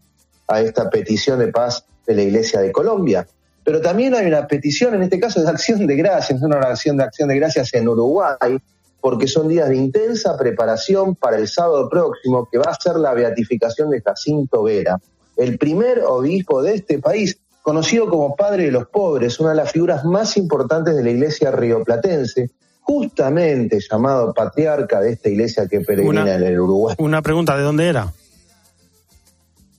a 0.47 0.61
esta 0.61 0.89
petición 0.91 1.39
de 1.39 1.47
paz 1.47 1.85
de 2.05 2.15
la 2.15 2.21
Iglesia 2.21 2.59
de 2.61 2.71
Colombia. 2.71 3.27
Pero 3.63 3.79
también 3.81 4.13
hay 4.13 4.25
una 4.27 4.45
petición, 4.47 4.93
en 4.95 5.03
este 5.03 5.19
caso 5.19 5.41
de 5.41 5.49
acción 5.49 5.87
de 5.87 5.95
gracias, 5.95 6.41
una 6.41 6.57
oración 6.57 6.97
de 6.97 7.03
acción 7.03 7.29
de 7.29 7.35
gracias 7.37 7.73
en 7.73 7.87
Uruguay, 7.87 8.57
porque 8.99 9.27
son 9.27 9.47
días 9.47 9.69
de 9.69 9.75
intensa 9.77 10.37
preparación 10.37 11.15
para 11.15 11.37
el 11.37 11.47
sábado 11.47 11.89
próximo, 11.89 12.47
que 12.51 12.57
va 12.57 12.65
a 12.71 12.75
ser 12.75 12.95
la 12.97 13.13
beatificación 13.13 13.89
de 13.89 14.01
Jacinto 14.01 14.63
Vera, 14.63 14.99
el 15.37 15.57
primer 15.57 15.99
obispo 16.05 16.61
de 16.61 16.75
este 16.75 16.99
país, 16.99 17.37
conocido 17.61 18.09
como 18.09 18.35
Padre 18.35 18.65
de 18.65 18.71
los 18.71 18.87
Pobres, 18.87 19.39
una 19.39 19.51
de 19.51 19.55
las 19.55 19.71
figuras 19.71 20.03
más 20.03 20.35
importantes 20.37 20.95
de 20.95 21.03
la 21.03 21.09
iglesia 21.09 21.49
rioplatense, 21.51 22.49
justamente 22.81 23.79
llamado 23.79 24.33
patriarca 24.33 24.99
de 24.99 25.11
esta 25.13 25.29
iglesia 25.29 25.67
que 25.67 25.79
peregrina 25.81 26.23
Una- 26.23 26.35
en 26.35 26.43
el 26.43 26.59
Uruguay. 26.59 26.95
Una 26.99 27.21
pregunta, 27.21 27.55
¿de 27.57 27.63
dónde 27.63 27.87
era? 27.87 28.11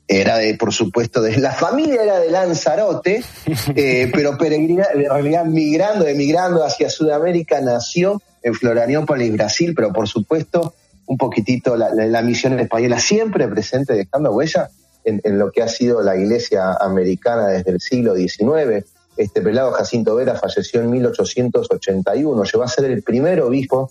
Era 0.07 0.37
de, 0.37 0.55
por 0.55 0.73
supuesto, 0.73 1.23
de 1.23 1.37
la 1.39 1.53
familia 1.53 2.03
era 2.03 2.19
de 2.21 2.31
Lanzarote, 2.31 3.23
eh, 3.75 4.11
pero 4.13 4.37
peregrina, 4.37 4.87
en 4.93 5.05
realidad 5.09 5.45
migrando, 5.47 6.07
emigrando 6.07 6.63
hacia 6.65 6.91
Sudamérica, 6.91 7.61
nació 7.63 8.21
en 8.43 8.55
Florianópolis, 8.55 9.33
Brasil, 9.33 9.73
pero 9.75 9.93
por 9.93 10.07
supuesto, 10.07 10.75
un 11.07 11.17
poquitito 11.17 11.77
la, 11.77 11.89
la- 11.95 12.07
la 12.07 12.23
misión 12.23 12.59
española 12.61 12.99
siempre 13.01 13.49
presente, 13.49 13.95
dejando 13.95 14.31
huella 14.33 14.69
en, 15.05 15.21
en 15.25 15.39
lo 15.39 15.51
que 15.51 15.63
ha 15.63 15.69
sido 15.69 16.03
la 16.03 16.17
iglesia 16.17 16.73
americana 16.81 17.49
desde 17.49 17.71
el 17.73 17.81
siglo 17.81 18.15
XIX. 18.15 18.85
Este 19.17 19.41
prelado 19.41 19.73
Jacinto 19.73 20.15
Vera 20.17 20.35
falleció 20.35 20.81
en 20.83 20.91
1881, 20.91 22.45
llegó 22.45 22.63
a 22.63 22.69
ser 22.69 22.85
el 22.87 23.03
primer 23.03 23.41
obispo 23.41 23.91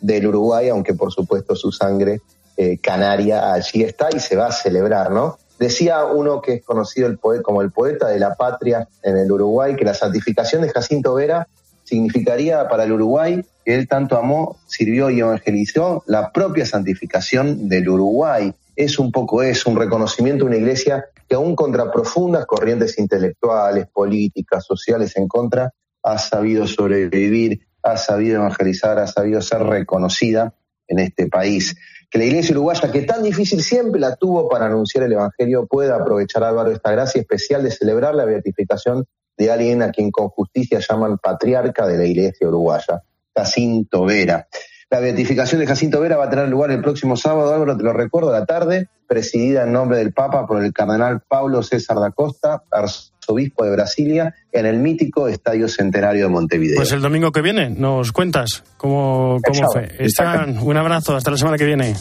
del 0.00 0.26
Uruguay, 0.26 0.68
aunque 0.68 0.94
por 0.94 1.12
supuesto 1.12 1.54
su 1.56 1.72
sangre 1.72 2.20
eh, 2.56 2.78
canaria 2.78 3.52
allí 3.52 3.82
está 3.82 4.08
y 4.14 4.20
se 4.20 4.36
va 4.36 4.48
a 4.48 4.52
celebrar, 4.52 5.10
¿no? 5.10 5.38
Decía 5.64 6.04
uno 6.04 6.42
que 6.42 6.56
es 6.56 6.62
conocido 6.62 7.08
como 7.42 7.62
el 7.62 7.72
poeta 7.72 8.08
de 8.08 8.18
la 8.18 8.34
patria 8.34 8.86
en 9.02 9.16
el 9.16 9.32
Uruguay, 9.32 9.74
que 9.74 9.86
la 9.86 9.94
santificación 9.94 10.60
de 10.60 10.68
Jacinto 10.68 11.14
Vera 11.14 11.48
significaría 11.84 12.68
para 12.68 12.84
el 12.84 12.92
Uruguay 12.92 13.42
que 13.64 13.74
él 13.74 13.88
tanto 13.88 14.18
amó, 14.18 14.58
sirvió 14.66 15.08
y 15.08 15.20
evangelizó 15.20 16.04
la 16.06 16.32
propia 16.32 16.66
santificación 16.66 17.66
del 17.66 17.88
Uruguay. 17.88 18.52
Es 18.76 18.98
un 18.98 19.10
poco 19.10 19.42
eso, 19.42 19.70
un 19.70 19.78
reconocimiento 19.78 20.44
de 20.44 20.48
una 20.48 20.58
iglesia 20.58 21.06
que 21.26 21.34
aún 21.34 21.56
contra 21.56 21.90
profundas 21.90 22.44
corrientes 22.44 22.98
intelectuales, 22.98 23.86
políticas, 23.86 24.66
sociales 24.66 25.16
en 25.16 25.26
contra, 25.28 25.72
ha 26.02 26.18
sabido 26.18 26.66
sobrevivir, 26.66 27.66
ha 27.82 27.96
sabido 27.96 28.36
evangelizar, 28.42 28.98
ha 28.98 29.06
sabido 29.06 29.40
ser 29.40 29.62
reconocida 29.62 30.52
en 30.88 30.98
este 30.98 31.26
país. 31.28 31.74
Que 32.14 32.20
la 32.20 32.26
iglesia 32.26 32.52
uruguaya, 32.52 32.92
que 32.92 33.02
tan 33.02 33.24
difícil 33.24 33.60
siempre 33.60 34.00
la 34.00 34.14
tuvo 34.14 34.48
para 34.48 34.66
anunciar 34.66 35.02
el 35.02 35.14
Evangelio, 35.14 35.66
pueda 35.66 35.96
aprovechar, 35.96 36.44
Álvaro, 36.44 36.70
esta 36.70 36.92
gracia 36.92 37.20
especial 37.20 37.64
de 37.64 37.72
celebrar 37.72 38.14
la 38.14 38.24
beatificación 38.24 39.04
de 39.36 39.50
alguien 39.50 39.82
a 39.82 39.90
quien 39.90 40.12
con 40.12 40.28
justicia 40.28 40.78
llaman 40.78 41.18
patriarca 41.18 41.88
de 41.88 41.98
la 41.98 42.04
iglesia 42.04 42.46
uruguaya, 42.46 43.02
Jacinto 43.36 44.04
Vera. 44.04 44.46
La 44.94 45.00
beatificación 45.00 45.60
de 45.60 45.66
Jacinto 45.66 45.98
Vera 45.98 46.16
va 46.16 46.26
a 46.26 46.30
tener 46.30 46.48
lugar 46.48 46.70
el 46.70 46.80
próximo 46.80 47.16
sábado, 47.16 47.52
Álvaro, 47.52 47.76
te 47.76 47.82
lo 47.82 47.92
recuerdo, 47.92 48.32
a 48.32 48.38
la 48.38 48.46
tarde, 48.46 48.86
presidida 49.08 49.64
en 49.64 49.72
nombre 49.72 49.98
del 49.98 50.12
Papa 50.12 50.46
por 50.46 50.64
el 50.64 50.72
cardenal 50.72 51.20
Pablo 51.26 51.64
César 51.64 51.98
da 51.98 52.12
Costa, 52.12 52.62
arzobispo 52.70 53.64
de 53.64 53.72
Brasilia, 53.72 54.32
en 54.52 54.66
el 54.66 54.78
mítico 54.78 55.26
Estadio 55.26 55.66
Centenario 55.66 56.26
de 56.26 56.30
Montevideo. 56.30 56.76
Pues 56.76 56.92
el 56.92 57.02
domingo 57.02 57.32
que 57.32 57.42
viene 57.42 57.70
nos 57.70 58.12
cuentas 58.12 58.62
cómo, 58.76 59.40
cómo 59.44 59.72
fue. 59.72 59.90
Esteban, 59.98 60.60
un 60.60 60.76
abrazo, 60.76 61.16
hasta 61.16 61.32
la 61.32 61.38
semana 61.38 61.58
que 61.58 61.64
viene. 61.64 61.96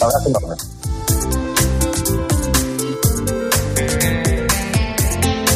Abrazo 0.00 0.30
enorme. 0.30 0.79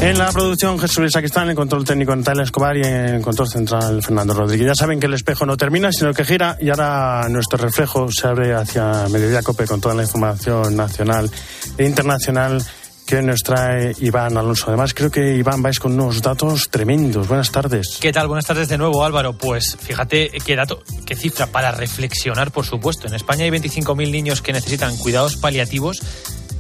En 0.05 0.19
la 0.19 0.31
producción 0.33 0.79
Jesús 0.79 0.99
Luis 0.99 1.13
Sacristán, 1.13 1.45
en 1.45 1.51
el 1.51 1.57
control 1.57 1.83
técnico 1.83 2.15
Natalia 2.15 2.43
Escobar 2.43 2.77
y 2.77 2.83
en 2.83 3.23
control 3.23 3.49
central 3.49 4.03
Fernando 4.03 4.35
Rodríguez. 4.35 4.67
Ya 4.67 4.75
saben 4.75 5.01
que 5.01 5.07
el 5.07 5.15
espejo 5.15 5.47
no 5.47 5.57
termina, 5.57 5.91
sino 5.93 6.13
que 6.13 6.27
gira 6.27 6.59
y 6.61 6.69
ahora 6.69 7.27
nuestro 7.31 7.57
reflejo 7.57 8.13
se 8.13 8.29
abre 8.29 8.53
hacia 8.53 9.09
Mediodía 9.09 9.43
Cope 9.43 9.67
con 9.67 9.81
toda 9.81 9.95
la 9.95 10.03
información 10.03 10.77
nacional 10.77 11.31
e 11.79 11.87
internacional 11.87 12.63
que 13.07 13.23
nos 13.23 13.41
trae 13.41 13.95
Iván 13.99 14.37
Alonso. 14.37 14.67
Además, 14.69 14.93
creo 14.93 15.11
que 15.11 15.37
Iván 15.37 15.63
vais 15.63 15.79
con 15.79 15.99
unos 15.99 16.21
datos 16.21 16.69
tremendos. 16.69 17.27
Buenas 17.27 17.51
tardes. 17.51 17.97
¿Qué 17.99 18.13
tal? 18.13 18.29
Buenas 18.29 18.45
tardes 18.45 18.69
de 18.69 18.77
nuevo, 18.77 19.07
Álvaro. 19.07 19.39
Pues 19.39 19.75
fíjate 19.81 20.31
qué 20.45 20.55
dato, 20.55 20.83
qué 21.07 21.17
cifra 21.17 21.47
para 21.47 21.73
reflexionar, 21.73 22.51
por 22.51 22.67
supuesto. 22.67 23.07
En 23.07 23.15
España 23.15 23.45
hay 23.45 23.51
25.000 23.51 24.11
niños 24.11 24.43
que 24.43 24.53
necesitan 24.53 24.99
cuidados 24.99 25.37
paliativos, 25.37 26.03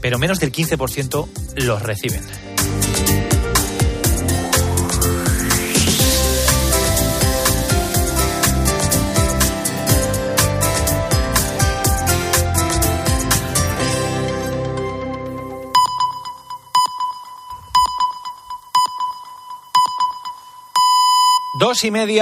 pero 0.01 0.19
menos 0.19 0.41
del 0.41 0.51
15% 0.51 1.29
los 1.57 1.83
reciben. 1.83 2.23
Dos 21.65 21.83
y 21.83 21.91
media. 21.91 22.05